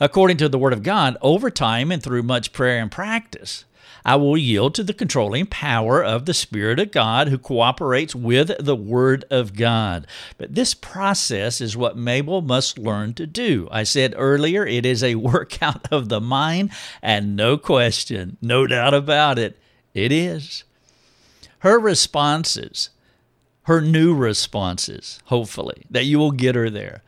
according 0.00 0.36
to 0.38 0.48
the 0.48 0.58
Word 0.58 0.72
of 0.72 0.82
God, 0.82 1.16
over 1.22 1.50
time 1.50 1.90
and 1.90 2.02
through 2.02 2.22
much 2.22 2.52
prayer 2.52 2.80
and 2.80 2.90
practice, 2.90 3.64
I 4.04 4.16
will 4.16 4.38
yield 4.38 4.74
to 4.74 4.82
the 4.82 4.94
controlling 4.94 5.46
power 5.46 6.02
of 6.02 6.24
the 6.24 6.32
Spirit 6.32 6.80
of 6.80 6.92
God 6.92 7.28
who 7.28 7.36
cooperates 7.36 8.14
with 8.14 8.52
the 8.58 8.76
Word 8.76 9.24
of 9.30 9.54
God. 9.54 10.06
But 10.38 10.54
this 10.54 10.72
process 10.72 11.60
is 11.60 11.76
what 11.76 11.96
Mabel 11.96 12.40
must 12.40 12.78
learn 12.78 13.14
to 13.14 13.26
do. 13.26 13.68
I 13.70 13.82
said 13.82 14.14
earlier, 14.16 14.64
it 14.64 14.86
is 14.86 15.02
a 15.02 15.14
workout 15.16 15.92
of 15.92 16.08
the 16.08 16.20
mind, 16.20 16.70
and 17.02 17.36
no 17.36 17.58
question, 17.58 18.38
no 18.40 18.66
doubt 18.66 18.94
about 18.94 19.38
it, 19.38 19.58
it 19.94 20.12
is. 20.12 20.64
Her 21.60 21.78
responses 21.78 22.90
her 23.68 23.82
new 23.82 24.14
responses, 24.14 25.20
hopefully, 25.26 25.84
that 25.90 26.06
you 26.06 26.18
will 26.18 26.30
get 26.30 26.54
her 26.54 26.70
there. 26.70 27.02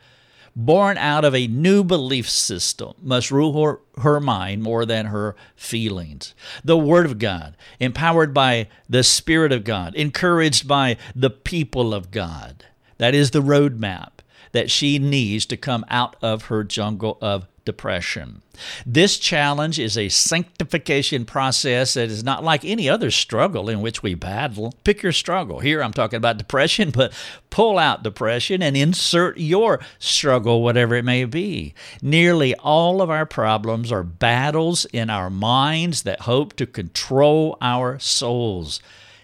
Born 0.55 0.95
out 0.95 1.25
of 1.25 1.33
a 1.33 1.47
new 1.47 1.83
belief 1.83 2.29
system, 2.29 2.93
must 3.01 3.31
rule 3.31 3.59
her, 3.65 3.79
her 3.99 4.19
mind 4.19 4.61
more 4.61 4.85
than 4.85 5.07
her 5.07 5.35
feelings. 5.55 6.35
The 6.63 6.77
Word 6.77 7.07
of 7.07 7.17
God, 7.17 7.57
empowered 7.79 8.31
by 8.31 8.67
the 8.87 9.03
Spirit 9.03 9.51
of 9.51 9.63
God, 9.63 9.95
encouraged 9.95 10.67
by 10.67 10.97
the 11.15 11.31
people 11.31 11.95
of 11.95 12.11
God. 12.11 12.65
That 12.99 13.15
is 13.15 13.31
the 13.31 13.41
roadmap 13.41 14.19
that 14.51 14.69
she 14.69 14.99
needs 14.99 15.47
to 15.47 15.57
come 15.57 15.83
out 15.89 16.15
of 16.21 16.43
her 16.45 16.63
jungle 16.63 17.17
of 17.21 17.47
depression. 17.65 18.41
This 18.85 19.17
challenge 19.17 19.79
is 19.79 19.97
a 19.97 20.09
sanctification 20.09 21.25
process 21.25 21.93
that 21.93 22.09
is 22.09 22.23
not 22.23 22.43
like 22.43 22.65
any 22.65 22.89
other 22.89 23.11
struggle 23.11 23.69
in 23.69 23.81
which 23.81 24.03
we 24.03 24.13
battle. 24.13 24.73
Pick 24.83 25.03
your 25.03 25.11
struggle. 25.11 25.59
Here 25.59 25.83
I'm 25.83 25.93
talking 25.93 26.17
about 26.17 26.37
depression, 26.37 26.91
but 26.95 27.13
pull 27.49 27.77
out 27.77 28.03
depression 28.03 28.61
and 28.61 28.75
insert 28.75 29.37
your 29.37 29.79
struggle, 29.99 30.63
whatever 30.63 30.95
it 30.95 31.05
may 31.05 31.25
be. 31.25 31.73
Nearly 32.01 32.55
all 32.55 33.01
of 33.01 33.09
our 33.09 33.25
problems 33.25 33.91
are 33.91 34.03
battles 34.03 34.85
in 34.85 35.09
our 35.09 35.29
minds 35.29 36.03
that 36.03 36.21
hope 36.21 36.55
to 36.57 36.65
control 36.65 37.57
our 37.61 37.99
souls. 37.99 38.81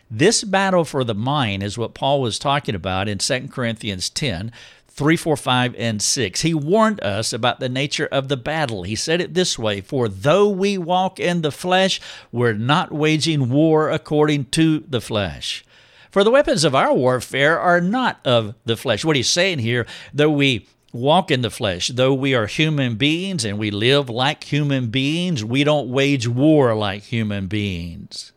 This 0.10 0.43
battle 0.43 0.86
for 0.86 1.04
the 1.04 1.15
mind 1.15 1.63
is 1.63 1.78
what 1.78 1.93
Paul 1.93 2.21
was 2.21 2.39
talking 2.39 2.76
about 2.76 3.10
in 3.10 3.17
2 3.17 3.50
Corinthians 3.50 4.10
10, 4.10 4.54
3, 4.98 5.16
4, 5.16 5.38
5, 5.38 5.76
and 5.78 6.02
6. 6.02 6.42
He 6.42 6.56
warned 6.56 7.00
us 7.02 7.32
about 7.32 7.60
the 7.60 7.70
nature 7.70 8.08
of 8.08 8.30
the 8.30 8.36
battle. 8.36 8.82
He 8.82 8.96
said 8.96 9.22
it 9.22 9.36
this 9.36 9.58
way 9.58 9.80
For 9.80 10.10
though 10.10 10.50
we 10.50 10.78
walk 10.78 11.20
in 11.20 11.44
the 11.44 11.52
flesh, 11.52 12.02
we're 12.32 12.54
not 12.54 12.92
waging 12.92 13.50
war 13.50 13.92
according 13.92 14.46
to 14.46 14.80
the 14.80 15.00
flesh. 15.00 15.64
For 16.10 16.24
the 16.24 16.32
weapons 16.32 16.64
of 16.64 16.74
our 16.74 16.92
warfare 16.94 17.60
are 17.60 17.80
not 17.80 18.20
of 18.26 18.56
the 18.66 18.76
flesh. 18.76 19.06
What 19.06 19.16
he's 19.16 19.30
saying 19.30 19.60
here, 19.60 19.86
though 20.12 20.32
we 20.32 20.68
walk 20.92 21.30
in 21.30 21.42
the 21.42 21.52
flesh, 21.52 21.90
though 21.90 22.14
we 22.16 22.34
are 22.34 22.48
human 22.48 22.96
beings 22.96 23.46
and 23.46 23.60
we 23.60 23.70
live 23.70 24.10
like 24.10 24.46
human 24.46 24.88
beings, 24.88 25.46
we 25.46 25.64
don't 25.64 25.90
wage 25.90 26.28
war 26.28 26.74
like 26.74 27.04
human 27.04 27.46
beings. 27.46 28.32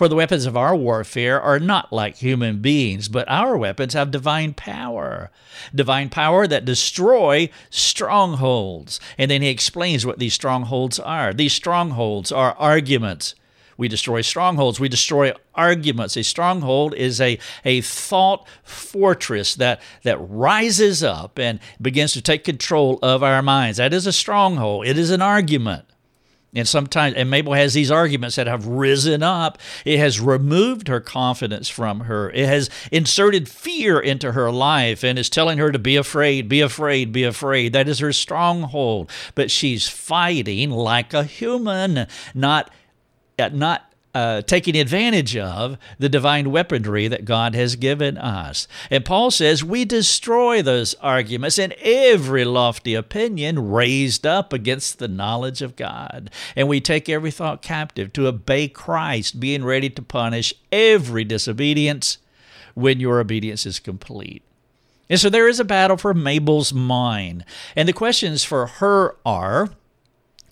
For 0.00 0.08
the 0.08 0.16
weapons 0.16 0.46
of 0.46 0.56
our 0.56 0.74
warfare 0.74 1.38
are 1.38 1.58
not 1.58 1.92
like 1.92 2.16
human 2.16 2.62
beings, 2.62 3.06
but 3.06 3.28
our 3.28 3.54
weapons 3.54 3.92
have 3.92 4.10
divine 4.10 4.54
power. 4.54 5.30
Divine 5.74 6.08
power 6.08 6.46
that 6.46 6.64
destroy 6.64 7.50
strongholds. 7.68 8.98
And 9.18 9.30
then 9.30 9.42
he 9.42 9.50
explains 9.50 10.06
what 10.06 10.18
these 10.18 10.32
strongholds 10.32 10.98
are. 10.98 11.34
These 11.34 11.52
strongholds 11.52 12.32
are 12.32 12.54
arguments. 12.54 13.34
We 13.76 13.88
destroy 13.88 14.22
strongholds. 14.22 14.80
We 14.80 14.88
destroy 14.88 15.34
arguments. 15.54 16.16
A 16.16 16.24
stronghold 16.24 16.94
is 16.94 17.20
a, 17.20 17.38
a 17.66 17.82
thought 17.82 18.48
fortress 18.62 19.54
that, 19.56 19.82
that 20.04 20.16
rises 20.16 21.04
up 21.04 21.38
and 21.38 21.60
begins 21.78 22.14
to 22.14 22.22
take 22.22 22.44
control 22.44 22.98
of 23.02 23.22
our 23.22 23.42
minds. 23.42 23.76
That 23.76 23.92
is 23.92 24.06
a 24.06 24.14
stronghold. 24.14 24.86
It 24.86 24.96
is 24.96 25.10
an 25.10 25.20
argument. 25.20 25.84
And 26.54 26.66
sometimes, 26.66 27.14
and 27.14 27.30
Mabel 27.30 27.52
has 27.52 27.74
these 27.74 27.92
arguments 27.92 28.34
that 28.34 28.48
have 28.48 28.66
risen 28.66 29.22
up. 29.22 29.58
It 29.84 29.98
has 29.98 30.20
removed 30.20 30.88
her 30.88 31.00
confidence 31.00 31.68
from 31.68 32.00
her. 32.00 32.30
It 32.30 32.46
has 32.46 32.68
inserted 32.90 33.48
fear 33.48 34.00
into 34.00 34.32
her 34.32 34.50
life 34.50 35.04
and 35.04 35.16
is 35.16 35.30
telling 35.30 35.58
her 35.58 35.70
to 35.70 35.78
be 35.78 35.94
afraid, 35.94 36.48
be 36.48 36.60
afraid, 36.60 37.12
be 37.12 37.22
afraid. 37.22 37.72
That 37.72 37.88
is 37.88 38.00
her 38.00 38.12
stronghold. 38.12 39.10
But 39.36 39.50
she's 39.50 39.88
fighting 39.88 40.70
like 40.70 41.14
a 41.14 41.22
human, 41.22 42.08
not, 42.34 42.70
not 43.38 43.89
uh, 44.14 44.42
taking 44.42 44.76
advantage 44.76 45.36
of 45.36 45.78
the 45.98 46.08
divine 46.08 46.50
weaponry 46.50 47.06
that 47.08 47.24
God 47.24 47.54
has 47.54 47.76
given 47.76 48.18
us. 48.18 48.66
And 48.90 49.04
Paul 49.04 49.30
says 49.30 49.62
we 49.62 49.84
destroy 49.84 50.62
those 50.62 50.94
arguments 50.94 51.58
and 51.58 51.72
every 51.80 52.44
lofty 52.44 52.94
opinion 52.94 53.70
raised 53.70 54.26
up 54.26 54.52
against 54.52 54.98
the 54.98 55.08
knowledge 55.08 55.62
of 55.62 55.76
God. 55.76 56.30
And 56.56 56.68
we 56.68 56.80
take 56.80 57.08
every 57.08 57.30
thought 57.30 57.62
captive 57.62 58.12
to 58.14 58.26
obey 58.26 58.68
Christ, 58.68 59.38
being 59.38 59.64
ready 59.64 59.90
to 59.90 60.02
punish 60.02 60.54
every 60.72 61.24
disobedience 61.24 62.18
when 62.74 63.00
your 63.00 63.20
obedience 63.20 63.66
is 63.66 63.78
complete. 63.78 64.42
And 65.08 65.18
so 65.18 65.28
there 65.28 65.48
is 65.48 65.58
a 65.58 65.64
battle 65.64 65.96
for 65.96 66.14
Mabel's 66.14 66.72
mind. 66.72 67.44
And 67.74 67.88
the 67.88 67.92
questions 67.92 68.44
for 68.44 68.66
her 68.66 69.16
are 69.26 69.70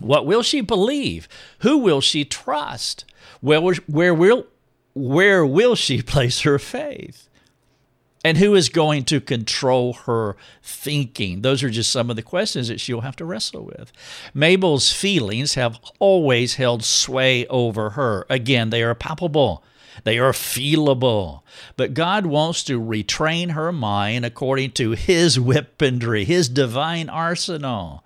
what 0.00 0.26
will 0.26 0.42
she 0.42 0.60
believe? 0.60 1.28
Who 1.60 1.78
will 1.78 2.00
she 2.00 2.24
trust? 2.24 3.04
Where, 3.40 3.60
where, 3.86 4.14
will, 4.14 4.46
where 4.94 5.44
will 5.44 5.74
she 5.74 6.02
place 6.14 6.40
her 6.40 6.58
faith? 6.58 7.28
And 8.24 8.36
who 8.36 8.54
is 8.54 8.68
going 8.68 9.04
to 9.04 9.20
control 9.20 9.92
her 9.92 10.36
thinking? 10.62 11.42
Those 11.42 11.62
are 11.62 11.70
just 11.70 11.90
some 11.90 12.10
of 12.10 12.16
the 12.16 12.22
questions 12.22 12.68
that 12.68 12.80
she'll 12.80 13.02
have 13.02 13.16
to 13.16 13.24
wrestle 13.24 13.64
with. 13.64 13.92
Mabel's 14.34 14.92
feelings 14.92 15.54
have 15.54 15.78
always 16.00 16.56
held 16.56 16.84
sway 16.84 17.46
over 17.46 17.90
her. 17.90 18.26
Again, 18.28 18.70
they 18.70 18.82
are 18.82 18.94
palpable. 18.94 19.62
They 20.04 20.18
are 20.18 20.32
feelable. 20.32 21.42
But 21.76 21.94
God 21.94 22.26
wants 22.26 22.64
to 22.64 22.80
retrain 22.80 23.52
her 23.52 23.72
mind 23.72 24.24
according 24.24 24.72
to 24.72 24.92
His 24.92 25.38
weaponry, 25.40 26.24
His 26.24 26.48
divine 26.48 27.08
arsenal. 27.08 28.04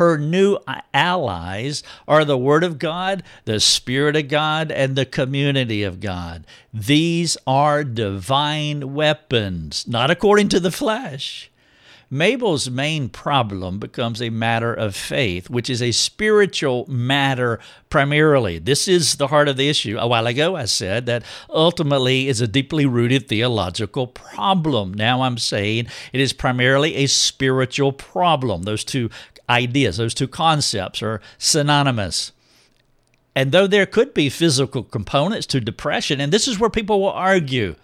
Her 0.00 0.16
new 0.16 0.56
uh, 0.66 0.80
allies 0.94 1.82
are 2.08 2.24
the 2.24 2.38
Word 2.38 2.64
of 2.64 2.78
God, 2.78 3.22
the 3.44 3.60
Spirit 3.60 4.16
of 4.16 4.28
God, 4.28 4.72
and 4.72 4.96
the 4.96 5.04
community 5.04 5.82
of 5.82 6.00
God. 6.00 6.46
These 6.72 7.36
are 7.46 7.84
divine 7.84 8.94
weapons, 8.94 9.86
not 9.86 10.10
according 10.10 10.48
to 10.48 10.58
the 10.58 10.70
flesh. 10.70 11.50
Mabel's 12.12 12.68
main 12.68 13.08
problem 13.08 13.78
becomes 13.78 14.20
a 14.20 14.30
matter 14.30 14.74
of 14.74 14.96
faith, 14.96 15.48
which 15.48 15.70
is 15.70 15.80
a 15.80 15.92
spiritual 15.92 16.84
matter 16.88 17.60
primarily. 17.88 18.58
This 18.58 18.88
is 18.88 19.14
the 19.14 19.28
heart 19.28 19.46
of 19.46 19.56
the 19.56 19.68
issue. 19.68 19.96
A 19.96 20.08
while 20.08 20.26
ago, 20.26 20.56
I 20.56 20.64
said 20.64 21.06
that 21.06 21.22
ultimately 21.48 22.26
is 22.26 22.40
a 22.40 22.48
deeply 22.48 22.84
rooted 22.84 23.28
theological 23.28 24.08
problem. 24.08 24.92
Now 24.92 25.22
I'm 25.22 25.38
saying 25.38 25.86
it 26.12 26.20
is 26.20 26.32
primarily 26.32 26.96
a 26.96 27.06
spiritual 27.06 27.92
problem. 27.92 28.64
Those 28.64 28.82
two 28.82 29.08
ideas, 29.50 29.96
those 29.98 30.14
two 30.14 30.28
concepts 30.28 31.02
are 31.02 31.20
synonymous. 31.36 32.32
And 33.34 33.52
though 33.52 33.66
there 33.66 33.86
could 33.86 34.14
be 34.14 34.28
physical 34.28 34.82
components 34.82 35.46
to 35.48 35.60
depression, 35.60 36.20
and 36.20 36.32
this 36.32 36.48
is 36.48 36.58
where 36.58 36.70
people 36.70 37.00
will 37.00 37.10
argue, 37.10 37.74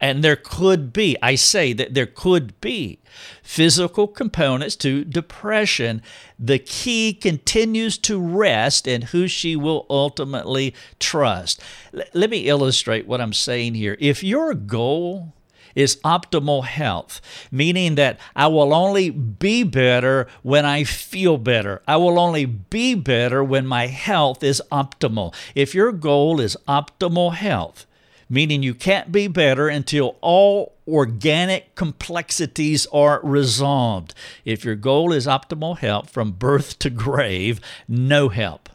and 0.00 0.22
there 0.22 0.36
could 0.36 0.92
be, 0.92 1.16
I 1.22 1.36
say 1.36 1.72
that 1.72 1.94
there 1.94 2.06
could 2.06 2.60
be 2.60 2.98
physical 3.42 4.06
components 4.06 4.76
to 4.76 5.04
depression, 5.04 6.02
the 6.38 6.58
key 6.58 7.14
continues 7.14 7.96
to 7.98 8.20
rest 8.20 8.86
in 8.86 9.02
who 9.02 9.28
she 9.28 9.56
will 9.56 9.86
ultimately 9.88 10.74
trust. 10.98 11.60
L- 11.94 12.02
let 12.12 12.28
me 12.28 12.48
illustrate 12.48 13.06
what 13.06 13.20
I'm 13.20 13.32
saying 13.32 13.74
here. 13.74 13.96
If 14.00 14.22
your 14.22 14.52
goal 14.52 15.32
is 15.74 15.96
optimal 16.04 16.64
health, 16.64 17.20
meaning 17.50 17.94
that 17.96 18.18
I 18.34 18.46
will 18.46 18.74
only 18.74 19.10
be 19.10 19.62
better 19.62 20.26
when 20.42 20.64
I 20.64 20.84
feel 20.84 21.38
better. 21.38 21.82
I 21.86 21.96
will 21.96 22.18
only 22.18 22.44
be 22.44 22.94
better 22.94 23.42
when 23.42 23.66
my 23.66 23.86
health 23.86 24.42
is 24.42 24.62
optimal. 24.70 25.34
If 25.54 25.74
your 25.74 25.92
goal 25.92 26.40
is 26.40 26.56
optimal 26.68 27.34
health, 27.34 27.86
meaning 28.28 28.62
you 28.62 28.74
can't 28.74 29.12
be 29.12 29.28
better 29.28 29.68
until 29.68 30.16
all 30.20 30.74
organic 30.86 31.74
complexities 31.74 32.86
are 32.92 33.20
resolved. 33.22 34.14
If 34.44 34.64
your 34.64 34.74
goal 34.74 35.12
is 35.12 35.26
optimal 35.26 35.78
health 35.78 36.10
from 36.10 36.32
birth 36.32 36.78
to 36.80 36.90
grave, 36.90 37.60
no 37.88 38.28
help 38.28 38.68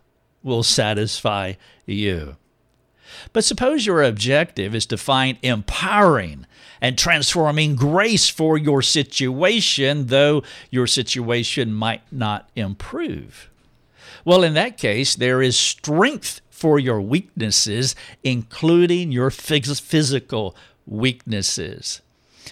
will 0.43 0.63
satisfy 0.63 1.53
you. 1.85 2.38
But 3.34 3.43
suppose 3.43 3.86
your 3.86 4.04
objective 4.04 4.74
is 4.76 4.86
to 4.88 4.98
find 4.98 5.38
empowering 5.41 6.45
and 6.82 6.98
transforming 6.98 7.76
grace 7.76 8.30
for 8.30 8.58
your 8.58 8.82
situation, 8.82 10.08
though 10.08 10.43
your 10.69 10.88
situation 10.88 11.74
might 11.74 12.02
not 12.12 12.50
improve. 12.56 13.50
Well, 14.26 14.43
in 14.43 14.54
that 14.54 14.78
case, 14.78 15.15
there 15.15 15.41
is 15.41 15.58
strength 15.58 16.41
for 16.50 16.80
your 16.80 17.02
weaknesses, 17.02 17.95
including 18.24 19.12
your 19.12 19.30
physical 19.30 20.56
weaknesses. 20.86 22.02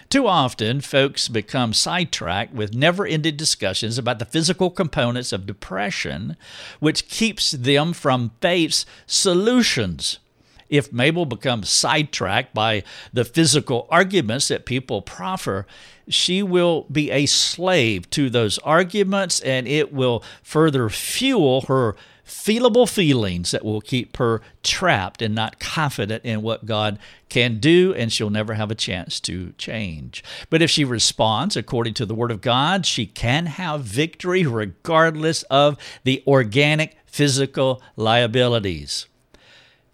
Too 0.09 0.27
often, 0.27 0.81
folks 0.81 1.27
become 1.27 1.73
sidetracked 1.73 2.53
with 2.53 2.73
never 2.73 3.05
ending 3.05 3.35
discussions 3.35 3.97
about 3.97 4.19
the 4.19 4.25
physical 4.25 4.69
components 4.69 5.33
of 5.33 5.45
depression, 5.45 6.37
which 6.79 7.09
keeps 7.09 7.51
them 7.51 7.93
from 7.93 8.31
faith's 8.39 8.85
solutions 9.05 10.19
if 10.69 10.91
Mabel 10.91 11.25
becomes 11.25 11.69
sidetracked 11.69 12.53
by 12.53 12.83
the 13.13 13.25
physical 13.25 13.87
arguments 13.89 14.47
that 14.47 14.65
people 14.65 15.01
proffer, 15.01 15.65
she 16.07 16.41
will 16.41 16.85
be 16.91 17.11
a 17.11 17.25
slave 17.25 18.09
to 18.11 18.29
those 18.29 18.57
arguments 18.59 19.39
and 19.41 19.67
it 19.67 19.93
will 19.93 20.23
further 20.41 20.89
fuel 20.89 21.61
her 21.61 21.95
feelable 22.27 22.89
feelings 22.89 23.51
that 23.51 23.63
will 23.63 23.79
keep 23.79 24.17
her 24.17 24.41
trapped 24.61 25.21
and 25.21 25.33
not 25.33 25.59
confident 25.59 26.25
in 26.25 26.41
what 26.41 26.65
God 26.65 26.99
can 27.29 27.59
do, 27.59 27.93
and 27.95 28.11
she'll 28.11 28.29
never 28.29 28.55
have 28.55 28.69
a 28.69 28.75
chance 28.75 29.19
to 29.21 29.53
change. 29.57 30.23
But 30.49 30.61
if 30.61 30.69
she 30.69 30.83
responds 30.83 31.55
according 31.55 31.93
to 31.95 32.05
the 32.05 32.15
Word 32.15 32.31
of 32.31 32.41
God, 32.41 32.85
she 32.85 33.05
can 33.05 33.45
have 33.45 33.81
victory 33.81 34.45
regardless 34.45 35.43
of 35.43 35.77
the 36.03 36.21
organic 36.27 36.97
physical 37.05 37.81
liabilities. 37.95 39.07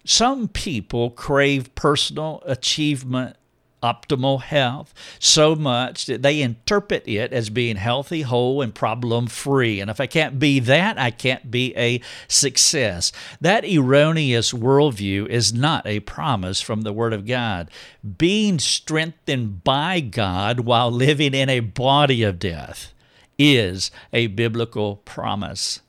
Some 0.05 0.49
people 0.49 1.11
crave 1.11 1.73
personal 1.75 2.43
achievement, 2.45 3.37
optimal 3.81 4.41
health, 4.41 4.93
so 5.19 5.55
much 5.55 6.05
that 6.07 6.21
they 6.21 6.41
interpret 6.41 7.07
it 7.07 7.31
as 7.31 7.49
being 7.49 7.75
healthy, 7.75 8.21
whole, 8.21 8.61
and 8.61 8.75
problem 8.75 9.27
free. 9.27 9.79
And 9.79 9.89
if 9.89 10.01
I 10.01 10.07
can't 10.07 10.39
be 10.39 10.59
that, 10.59 10.97
I 10.97 11.11
can't 11.11 11.49
be 11.51 11.75
a 11.77 12.01
success. 12.27 13.11
That 13.39 13.65
erroneous 13.65 14.51
worldview 14.51 15.27
is 15.27 15.53
not 15.53 15.85
a 15.85 16.01
promise 16.01 16.61
from 16.61 16.81
the 16.81 16.93
Word 16.93 17.13
of 17.13 17.25
God. 17.25 17.69
Being 18.17 18.59
strengthened 18.59 19.63
by 19.63 19.99
God 20.01 20.61
while 20.61 20.91
living 20.91 21.33
in 21.33 21.49
a 21.49 21.61
body 21.61 22.23
of 22.23 22.39
death 22.39 22.93
is 23.37 23.91
a 24.11 24.27
biblical 24.27 24.97
promise. 24.97 25.81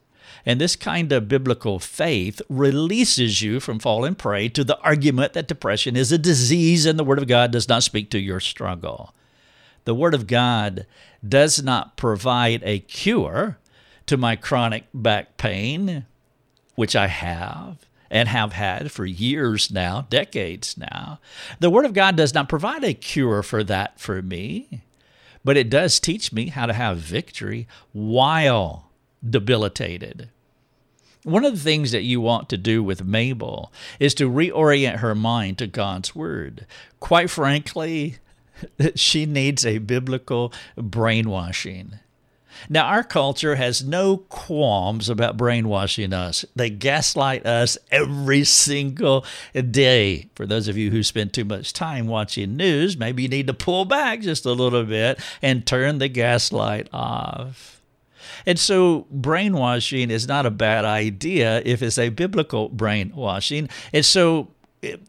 And 0.47 0.61
this 0.61 0.77
kind 0.77 1.11
of 1.11 1.29
biblical 1.29 1.79
faith 1.79 2.43
releases 2.49 3.41
you 3.41 3.61
from 3.61 3.79
falling 3.79 4.15
prey 4.15 4.49
to 4.51 4.65
the 4.65 4.79
argument 4.81 5.33
that 5.33 5.49
depression 5.49 5.97
is 5.97 6.13
a 6.13 6.19
disease 6.19 6.85
and 6.85 6.99
the 6.99 7.05
Word 7.05 7.19
of 7.19 7.27
God 7.27 7.51
does 7.51 7.69
not 7.69 7.83
speak 7.83 8.11
to 8.11 8.19
your 8.19 8.41
struggle. 8.41 9.15
The 9.85 9.95
Word 9.95 10.15
of 10.15 10.27
God 10.27 10.87
does 11.27 11.63
not 11.63 11.97
provide 11.97 12.63
a 12.65 12.81
cure 12.81 13.59
to 14.07 14.17
my 14.17 14.37
chronic 14.37 14.85
back 14.93 15.37
pain, 15.39 16.05
which 16.75 16.95
I 16.95 17.07
have, 17.07 17.79
and 18.11 18.29
have 18.29 18.53
had 18.53 18.93
for 18.93 19.07
years 19.07 19.71
now, 19.71 20.07
decades 20.11 20.77
now. 20.77 21.21
The 21.59 21.71
Word 21.71 21.87
of 21.87 21.95
God 21.95 22.17
does 22.17 22.35
not 22.35 22.51
provide 22.51 22.85
a 22.85 22.93
cure 22.93 23.43
for 23.43 23.65
that 23.65 23.99
for 23.99 24.21
me, 24.21 24.83
but 25.43 25.57
it 25.57 25.71
does 25.71 25.99
teach 25.99 26.33
me 26.33 26.49
how 26.49 26.67
to 26.67 26.75
have 26.75 26.99
victory 26.99 27.67
while 27.93 28.91
debilitated. 29.29 30.29
One 31.25 31.47
of 31.47 31.55
the 31.55 31.61
things 31.61 31.91
that 31.93 32.03
you 32.03 32.21
want 32.21 32.51
to 32.51 32.59
do 32.59 32.83
with 32.83 33.05
Mabel 33.05 33.73
is 33.99 34.15
to 34.15 34.31
reorient 34.31 34.99
her 34.99 35.15
mind 35.15 35.57
to 35.59 35.67
God's 35.67 36.15
Word. 36.15 36.67
Quite 37.01 37.31
frankly, 37.31 38.17
she 38.95 39.25
needs 39.25 39.65
a 39.65 39.79
biblical 39.79 40.53
brainwashing. 40.77 41.99
Now, 42.69 42.87
our 42.87 43.03
culture 43.03 43.57
has 43.57 43.83
no 43.83 44.19
qualms 44.19 45.09
about 45.09 45.37
brainwashing 45.37 46.13
us. 46.13 46.45
They 46.55 46.71
gaslight 46.71 47.45
us 47.47 47.77
every 47.91 48.45
single 48.45 49.25
day. 49.71 50.29
For 50.35 50.47
those 50.47 50.69
of 50.69 50.77
you 50.77 50.91
who 50.91 51.03
spend 51.03 51.33
too 51.33 51.45
much 51.45 51.73
time 51.73 52.07
watching 52.07 52.57
news, 52.57 52.97
maybe 52.97 53.23
you 53.23 53.29
need 53.29 53.49
to 53.49 53.55
pull 53.55 53.87
back 53.87 54.21
just 54.21 54.47
a 54.47 54.53
little 54.53 54.85
bit 54.85 55.19
and 55.43 55.67
turn 55.67 55.99
the 55.99 56.09
gaslight 56.09 56.89
off. 56.93 57.74
And 58.47 58.59
so, 58.59 59.07
brainwashing 59.11 60.11
is 60.11 60.29
not 60.29 60.47
a 60.47 60.51
bad 60.51 60.85
idea 60.85 61.63
if 61.65 61.83
it's 61.83 61.99
a 61.99 62.11
biblical 62.11 62.69
brainwashing. 62.69 63.69
And 63.93 64.05
so, 64.05 64.49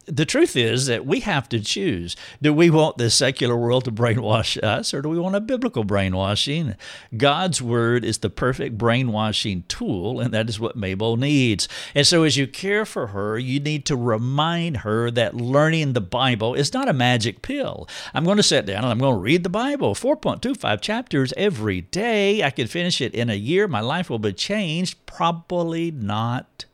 the 0.05 0.25
truth 0.25 0.55
is 0.55 0.87
that 0.87 1.05
we 1.05 1.21
have 1.21 1.49
to 1.49 1.59
choose. 1.59 2.15
Do 2.41 2.53
we 2.53 2.69
want 2.69 2.97
the 2.97 3.09
secular 3.09 3.55
world 3.55 3.85
to 3.85 3.91
brainwash 3.91 4.61
us, 4.63 4.93
or 4.93 5.01
do 5.01 5.09
we 5.09 5.19
want 5.19 5.35
a 5.35 5.41
biblical 5.41 5.83
brainwashing? 5.83 6.75
God's 7.15 7.61
word 7.61 8.05
is 8.05 8.19
the 8.19 8.29
perfect 8.29 8.77
brainwashing 8.77 9.63
tool, 9.67 10.19
and 10.19 10.33
that 10.33 10.49
is 10.49 10.59
what 10.59 10.75
Mabel 10.75 11.17
needs. 11.17 11.67
And 11.93 12.05
so, 12.05 12.23
as 12.23 12.37
you 12.37 12.47
care 12.47 12.85
for 12.85 13.07
her, 13.07 13.37
you 13.37 13.59
need 13.59 13.85
to 13.85 13.95
remind 13.95 14.77
her 14.77 15.11
that 15.11 15.35
learning 15.35 15.93
the 15.93 16.01
Bible 16.01 16.53
is 16.53 16.73
not 16.73 16.89
a 16.89 16.93
magic 16.93 17.41
pill. 17.41 17.87
I'm 18.13 18.25
going 18.25 18.37
to 18.37 18.43
sit 18.43 18.65
down 18.65 18.83
and 18.83 18.87
I'm 18.87 18.99
going 18.99 19.15
to 19.15 19.21
read 19.21 19.43
the 19.43 19.49
Bible, 19.49 19.95
4.25 19.95 20.81
chapters 20.81 21.33
every 21.37 21.81
day. 21.81 22.43
I 22.43 22.49
can 22.49 22.67
finish 22.67 23.01
it 23.01 23.13
in 23.13 23.29
a 23.29 23.35
year. 23.35 23.67
My 23.67 23.81
life 23.81 24.09
will 24.09 24.19
be 24.19 24.33
changed. 24.33 25.05
Probably 25.05 25.91
not. 25.91 26.65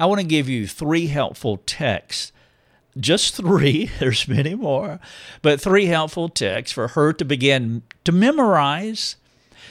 I 0.00 0.06
want 0.06 0.20
to 0.20 0.26
give 0.26 0.48
you 0.48 0.66
three 0.66 1.08
helpful 1.08 1.58
texts. 1.66 2.32
Just 2.98 3.36
three, 3.36 3.90
there's 4.00 4.26
many 4.26 4.54
more, 4.54 4.98
but 5.42 5.60
three 5.60 5.86
helpful 5.86 6.30
texts 6.30 6.72
for 6.72 6.88
her 6.88 7.12
to 7.12 7.24
begin 7.24 7.82
to 8.04 8.10
memorize 8.10 9.16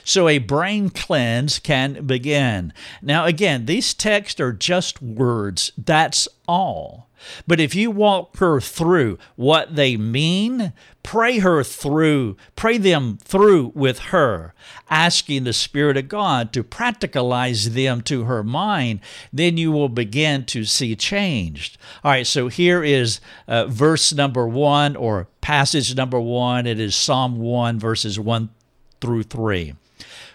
so 0.10 0.28
a 0.28 0.40
brain 0.40 0.90
cleanse 0.90 1.60
can 1.60 2.06
begin. 2.08 2.74
Now, 3.00 3.26
again, 3.26 3.68
these 3.68 3.94
texts 3.94 4.40
are 4.40 4.52
just 4.52 5.04
words, 5.04 5.72
that's 5.78 6.28
all. 6.48 7.10
But 7.46 7.60
if 7.60 7.76
you 7.76 7.92
walk 7.92 8.38
her 8.38 8.60
through 8.60 9.20
what 9.36 9.76
they 9.76 9.98
mean, 9.98 10.74
pray 11.04 11.40
her 11.40 11.64
through, 11.64 12.38
pray 12.56 12.80
them 12.80 13.20
through 13.22 13.74
with 13.76 14.00
her, 14.00 14.56
asking 14.90 15.44
the 15.44 15.54
Spirit 15.54 15.96
of 15.96 16.08
God 16.08 16.54
to 16.54 16.64
practicalize 16.64 17.66
them 17.66 18.02
to 18.04 18.24
her 18.24 18.44
mind, 18.44 19.02
then 19.32 19.58
you 19.58 19.72
will 19.72 19.90
begin 19.90 20.44
to 20.46 20.66
see 20.66 20.96
changed. 20.96 21.78
All 22.04 22.12
right, 22.12 22.26
so 22.26 22.48
here 22.48 22.84
is 22.84 23.20
uh, 23.48 23.66
verse 23.68 24.12
number 24.12 24.48
one 24.48 24.96
or 24.96 25.28
passage 25.42 25.94
number 25.96 26.20
one. 26.20 26.66
It 26.66 26.80
is 26.80 26.96
Psalm 26.96 27.38
1, 27.38 27.78
verses 27.78 28.20
1 28.20 28.50
through 29.02 29.24
3. 29.24 29.76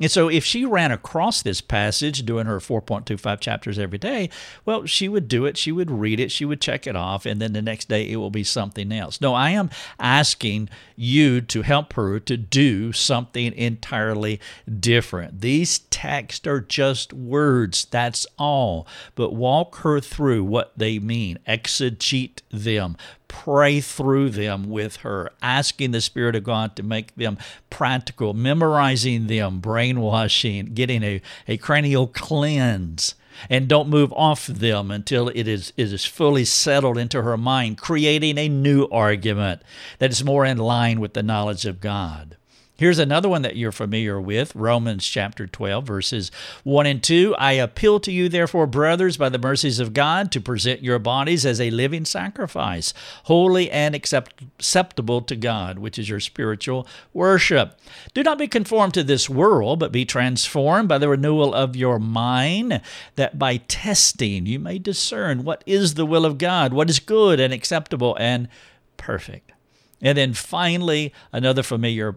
And 0.00 0.10
so, 0.10 0.28
if 0.28 0.44
she 0.44 0.64
ran 0.64 0.90
across 0.90 1.42
this 1.42 1.60
passage 1.60 2.24
doing 2.24 2.46
her 2.46 2.58
4.25 2.58 3.40
chapters 3.40 3.78
every 3.78 3.98
day, 3.98 4.30
well, 4.64 4.86
she 4.86 5.08
would 5.08 5.28
do 5.28 5.44
it, 5.44 5.56
she 5.56 5.70
would 5.70 5.90
read 5.90 6.18
it, 6.18 6.32
she 6.32 6.44
would 6.44 6.60
check 6.60 6.86
it 6.86 6.96
off, 6.96 7.26
and 7.26 7.40
then 7.40 7.52
the 7.52 7.62
next 7.62 7.88
day 7.88 8.10
it 8.10 8.16
will 8.16 8.30
be 8.30 8.42
something 8.42 8.90
else. 8.90 9.20
No, 9.20 9.34
I 9.34 9.50
am 9.50 9.70
asking 10.00 10.70
you 10.96 11.40
to 11.42 11.62
help 11.62 11.92
her 11.92 12.18
to 12.20 12.36
do 12.36 12.92
something 12.92 13.52
entirely 13.52 14.40
different. 14.80 15.40
These 15.40 15.80
texts 15.90 16.46
are 16.46 16.60
just 16.60 17.12
words, 17.12 17.84
that's 17.84 18.26
all. 18.38 18.86
But 19.14 19.34
walk 19.34 19.76
her 19.76 20.00
through 20.00 20.44
what 20.44 20.72
they 20.76 20.98
mean, 20.98 21.38
exegete 21.46 22.40
them, 22.50 22.96
pray 23.32 23.80
through 23.80 24.28
them 24.28 24.68
with 24.68 24.96
her, 24.96 25.32
asking 25.40 25.90
the 25.90 26.02
Spirit 26.02 26.36
of 26.36 26.44
God 26.44 26.76
to 26.76 26.82
make 26.82 27.14
them 27.16 27.38
practical, 27.70 28.34
memorizing 28.34 29.26
them, 29.26 29.58
brainwashing, 29.58 30.66
getting 30.74 31.02
a, 31.02 31.22
a 31.48 31.56
cranial 31.56 32.06
cleanse. 32.06 33.14
And 33.48 33.66
don't 33.66 33.88
move 33.88 34.12
off 34.12 34.46
them 34.46 34.90
until 34.90 35.28
it 35.30 35.48
is, 35.48 35.72
it 35.78 35.90
is 35.90 36.04
fully 36.04 36.44
settled 36.44 36.98
into 36.98 37.22
her 37.22 37.38
mind, 37.38 37.78
creating 37.78 38.36
a 38.36 38.50
new 38.50 38.84
argument 38.92 39.62
that 39.98 40.10
is 40.10 40.22
more 40.22 40.44
in 40.44 40.58
line 40.58 41.00
with 41.00 41.14
the 41.14 41.22
knowledge 41.22 41.64
of 41.64 41.80
God. 41.80 42.36
Here's 42.82 42.98
another 42.98 43.28
one 43.28 43.42
that 43.42 43.54
you're 43.54 43.70
familiar 43.70 44.20
with 44.20 44.56
Romans 44.56 45.06
chapter 45.06 45.46
12, 45.46 45.86
verses 45.86 46.32
1 46.64 46.84
and 46.84 47.00
2. 47.00 47.32
I 47.38 47.52
appeal 47.52 48.00
to 48.00 48.10
you, 48.10 48.28
therefore, 48.28 48.66
brothers, 48.66 49.16
by 49.16 49.28
the 49.28 49.38
mercies 49.38 49.78
of 49.78 49.94
God, 49.94 50.32
to 50.32 50.40
present 50.40 50.82
your 50.82 50.98
bodies 50.98 51.46
as 51.46 51.60
a 51.60 51.70
living 51.70 52.04
sacrifice, 52.04 52.92
holy 53.26 53.70
and 53.70 53.94
accept- 53.94 54.42
acceptable 54.58 55.22
to 55.22 55.36
God, 55.36 55.78
which 55.78 55.96
is 55.96 56.08
your 56.08 56.18
spiritual 56.18 56.84
worship. 57.12 57.78
Do 58.14 58.24
not 58.24 58.36
be 58.36 58.48
conformed 58.48 58.94
to 58.94 59.04
this 59.04 59.30
world, 59.30 59.78
but 59.78 59.92
be 59.92 60.04
transformed 60.04 60.88
by 60.88 60.98
the 60.98 61.08
renewal 61.08 61.54
of 61.54 61.76
your 61.76 62.00
mind, 62.00 62.80
that 63.14 63.38
by 63.38 63.58
testing 63.58 64.46
you 64.46 64.58
may 64.58 64.80
discern 64.80 65.44
what 65.44 65.62
is 65.66 65.94
the 65.94 66.04
will 66.04 66.26
of 66.26 66.36
God, 66.36 66.72
what 66.72 66.90
is 66.90 66.98
good 66.98 67.38
and 67.38 67.54
acceptable 67.54 68.16
and 68.18 68.48
perfect. 68.96 69.52
And 70.00 70.18
then 70.18 70.34
finally, 70.34 71.14
another 71.32 71.62
familiar 71.62 72.16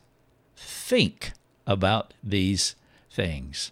think 0.61 1.33
about 1.65 2.13
these 2.23 2.75
things. 3.09 3.71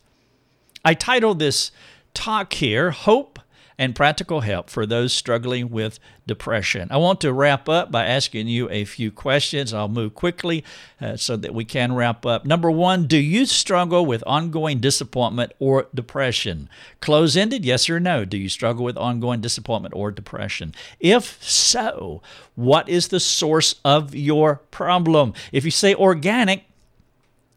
I 0.83 0.93
titled 0.93 1.39
this 1.39 1.71
talk 2.13 2.53
here 2.53 2.91
Hope 2.91 3.39
and 3.79 3.95
Practical 3.95 4.41
Help 4.41 4.69
for 4.69 4.85
Those 4.85 5.13
Struggling 5.13 5.69
with 5.69 5.99
Depression. 6.27 6.89
I 6.91 6.97
want 6.97 7.21
to 7.21 7.31
wrap 7.31 7.69
up 7.69 7.89
by 7.89 8.05
asking 8.05 8.49
you 8.49 8.69
a 8.69 8.83
few 8.83 9.09
questions. 9.09 9.73
I'll 9.73 9.87
move 9.87 10.13
quickly 10.15 10.65
uh, 10.99 11.15
so 11.15 11.37
that 11.37 11.53
we 11.53 11.63
can 11.63 11.95
wrap 11.95 12.25
up. 12.25 12.43
Number 12.43 12.69
one, 12.69 13.07
do 13.07 13.17
you 13.17 13.45
struggle 13.45 14.05
with 14.05 14.21
ongoing 14.27 14.79
disappointment 14.79 15.53
or 15.59 15.87
depression? 15.95 16.67
Close 16.99 17.37
ended, 17.37 17.63
yes 17.63 17.89
or 17.89 18.01
no? 18.01 18.25
Do 18.25 18.37
you 18.37 18.49
struggle 18.49 18.83
with 18.83 18.97
ongoing 18.97 19.39
disappointment 19.39 19.93
or 19.95 20.11
depression? 20.11 20.75
If 20.99 21.41
so, 21.41 22.21
what 22.55 22.89
is 22.89 23.07
the 23.07 23.21
source 23.21 23.75
of 23.85 24.13
your 24.13 24.57
problem? 24.71 25.33
If 25.53 25.63
you 25.63 25.71
say 25.71 25.95
organic, 25.95 26.65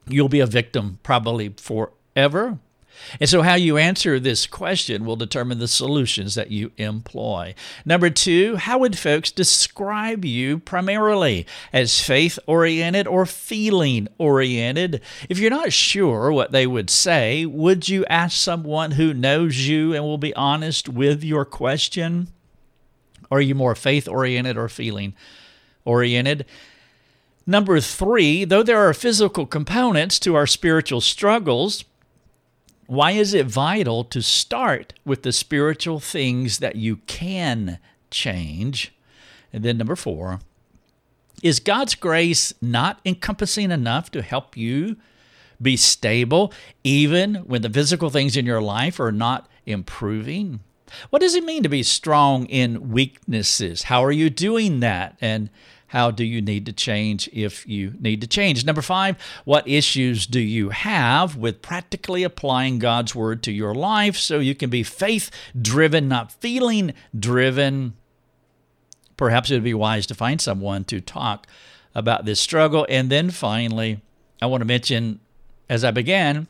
you'll 0.07 0.29
be 0.29 0.41
a 0.41 0.47
victim 0.47 0.99
probably 1.03 1.51
forever. 1.51 2.59
And 3.19 3.29
so, 3.29 3.43
how 3.43 3.55
you 3.55 3.79
answer 3.79 4.21
this 4.21 4.47
question 4.47 5.05
will 5.05 5.17
determine 5.17 5.59
the 5.59 5.67
solutions 5.67 6.35
that 6.35 6.51
you 6.51 6.71
employ. 6.77 7.55
Number 7.85 8.11
two, 8.11 8.57
how 8.57 8.79
would 8.79 8.99
folks 8.99 9.31
describe 9.31 10.25
you 10.25 10.59
primarily 10.59 11.47
as 11.73 12.01
faith 12.01 12.39
oriented 12.47 13.07
or 13.07 13.27
feeling 13.27 14.09
oriented? 14.19 15.01
If 15.29 15.39
you're 15.39 15.51
not 15.51 15.73
sure 15.73 16.31
what 16.31 16.53
they 16.53 16.67
would 16.67 16.91
say, 16.91 17.45
would 17.47 17.89
you 17.89 18.05
ask 18.07 18.37
someone 18.37 18.93
who 18.93 19.15
knows 19.15 19.67
you 19.67 19.95
and 19.95 20.05
will 20.05 20.19
be 20.19 20.35
honest 20.35 20.89
with 20.89 21.25
your 21.25 21.45
question? 21.45 22.29
Are 23.31 23.41
you 23.41 23.55
more 23.55 23.75
faith 23.75 24.07
oriented 24.07 24.59
or 24.59 24.69
feeling 24.69 25.15
oriented. 25.85 26.47
Number 27.47 27.81
three, 27.81 28.45
though 28.45 28.63
there 28.63 28.79
are 28.79 28.95
physical 28.95 29.47
components 29.47 30.19
to 30.21 30.35
our 30.35 30.47
spiritual 30.47 31.01
struggles, 31.01 31.85
why 32.87 33.13
is 33.13 33.35
it 33.35 33.47
vital 33.47 34.05
to 34.05 34.23
start 34.23 34.93
with 35.05 35.23
the 35.23 35.33
spiritual 35.33 35.99
things 35.99 36.59
that 36.59 36.77
you 36.77 36.97
can 37.07 37.79
change? 38.11 38.93
And 39.53 39.65
then 39.65 39.79
number 39.79 39.97
four, 39.97 40.41
is 41.43 41.59
God's 41.59 41.95
grace 41.95 42.55
not 42.63 43.01
encompassing 43.05 43.71
enough 43.71 44.11
to 44.13 44.23
help 44.23 44.57
you 44.57 44.97
be 45.61 45.77
stable 45.77 46.53
even 46.85 47.37
when 47.37 47.63
the 47.63 47.71
physical 47.71 48.11
things 48.11 48.37
in 48.37 48.47
your 48.47 48.63
life 48.63 49.01
are 49.01 49.13
not 49.13 49.49
improving? 49.67 50.61
What 51.11 51.23
does 51.23 51.35
it 51.35 51.45
mean 51.45 51.63
to 51.63 51.69
be 51.69 51.83
strong 51.83 52.47
in 52.47 52.91
weaknesses? 52.91 53.85
How 53.85 54.05
are 54.05 54.13
you 54.13 54.29
doing 54.31 54.81
that? 54.81 55.17
And 55.21 55.49
how 55.93 56.11
do 56.11 56.25
you 56.25 56.41
need 56.41 56.65
to 56.65 56.73
change 56.73 57.29
if 57.35 57.69
you 57.69 57.93
need 58.01 58.23
to 58.23 58.27
change? 58.27 58.65
Number 58.65 58.81
five, 58.81 59.15
what 59.45 59.69
issues 59.69 60.27
do 60.27 60.41
you 60.41 60.71
have 60.71 61.37
with 61.37 61.61
practically 61.61 62.23
applying 62.23 62.79
God's 62.79 63.15
word 63.15 63.43
to 63.43 63.53
your 63.53 63.75
life 63.75 64.17
so 64.17 64.39
you 64.39 64.55
can 64.55 64.71
be 64.71 64.83
faith 64.83 65.31
driven, 65.61 66.09
not 66.09 66.33
feeling 66.33 66.95
driven? 67.15 67.93
Perhaps 69.19 69.51
it 69.51 69.55
would 69.57 69.65
be 69.65 69.75
wise 69.75 70.07
to 70.07 70.15
find 70.15 70.41
someone 70.41 70.85
to 70.85 70.99
talk 70.99 71.47
about 71.95 72.25
this 72.25 72.41
struggle. 72.41 72.87
And 72.89 73.11
then 73.11 73.31
finally, 73.31 74.01
I 74.41 74.47
want 74.47 74.63
to 74.63 74.67
mention, 74.67 75.21
as 75.69 75.85
I 75.85 75.91
began, 75.91 76.49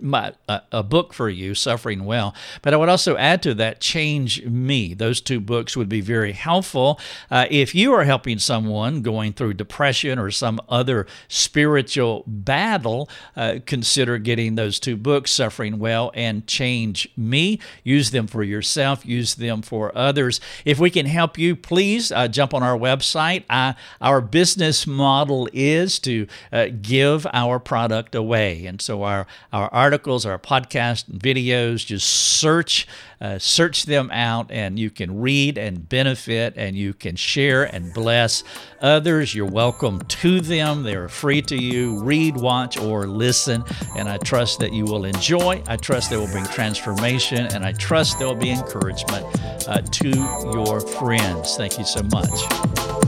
my, 0.00 0.32
uh, 0.48 0.60
a 0.72 0.82
book 0.82 1.12
for 1.12 1.28
you, 1.28 1.54
Suffering 1.54 2.04
Well. 2.04 2.34
But 2.62 2.74
I 2.74 2.76
would 2.76 2.88
also 2.88 3.16
add 3.16 3.42
to 3.42 3.54
that, 3.54 3.80
Change 3.80 4.44
Me. 4.44 4.94
Those 4.94 5.20
two 5.20 5.40
books 5.40 5.76
would 5.76 5.88
be 5.88 6.00
very 6.00 6.32
helpful. 6.32 7.00
Uh, 7.30 7.46
if 7.50 7.74
you 7.74 7.92
are 7.92 8.04
helping 8.04 8.38
someone 8.38 9.02
going 9.02 9.32
through 9.32 9.54
depression 9.54 10.18
or 10.18 10.30
some 10.30 10.60
other 10.68 11.06
spiritual 11.28 12.24
battle, 12.26 13.08
uh, 13.36 13.58
consider 13.66 14.18
getting 14.18 14.54
those 14.54 14.78
two 14.78 14.96
books, 14.96 15.30
Suffering 15.30 15.78
Well 15.78 16.10
and 16.14 16.46
Change 16.46 17.08
Me. 17.16 17.58
Use 17.84 18.10
them 18.10 18.26
for 18.26 18.42
yourself, 18.42 19.04
use 19.06 19.34
them 19.34 19.62
for 19.62 19.96
others. 19.96 20.40
If 20.64 20.78
we 20.78 20.90
can 20.90 21.06
help 21.06 21.38
you, 21.38 21.56
please 21.56 22.12
uh, 22.12 22.28
jump 22.28 22.54
on 22.54 22.62
our 22.62 22.76
website. 22.78 23.44
I, 23.50 23.74
our 24.00 24.20
business 24.20 24.86
model 24.86 25.48
is 25.52 25.98
to 26.00 26.26
uh, 26.52 26.68
give 26.80 27.26
our 27.32 27.58
product 27.58 28.14
away. 28.14 28.66
And 28.66 28.80
so 28.80 29.02
our, 29.02 29.26
our 29.52 29.72
articles, 29.88 30.26
our 30.26 30.38
podcast 30.38 31.08
and 31.08 31.18
videos. 31.18 31.86
Just 31.86 32.06
search, 32.06 32.86
uh, 33.22 33.38
search 33.38 33.84
them 33.84 34.10
out, 34.10 34.50
and 34.50 34.78
you 34.78 34.90
can 34.90 35.18
read 35.18 35.56
and 35.56 35.88
benefit, 35.88 36.52
and 36.58 36.76
you 36.76 36.92
can 36.92 37.16
share 37.16 37.64
and 37.64 37.94
bless 37.94 38.44
others. 38.82 39.34
You're 39.34 39.50
welcome 39.50 40.00
to 40.00 40.42
them. 40.42 40.82
They 40.82 40.94
are 40.94 41.08
free 41.08 41.40
to 41.40 41.56
you. 41.56 42.02
Read, 42.02 42.36
watch, 42.36 42.76
or 42.76 43.06
listen. 43.06 43.64
And 43.96 44.10
I 44.10 44.18
trust 44.18 44.58
that 44.60 44.74
you 44.74 44.84
will 44.84 45.06
enjoy. 45.06 45.62
I 45.66 45.76
trust 45.76 46.10
they 46.10 46.18
will 46.18 46.30
bring 46.30 46.44
transformation, 46.44 47.46
and 47.54 47.64
I 47.64 47.72
trust 47.72 48.18
there 48.18 48.28
will 48.28 48.34
be 48.34 48.50
encouragement 48.50 49.24
uh, 49.66 49.80
to 49.80 50.10
your 50.52 50.80
friends. 50.82 51.56
Thank 51.56 51.78
you 51.78 51.86
so 51.86 52.02
much. 52.12 53.07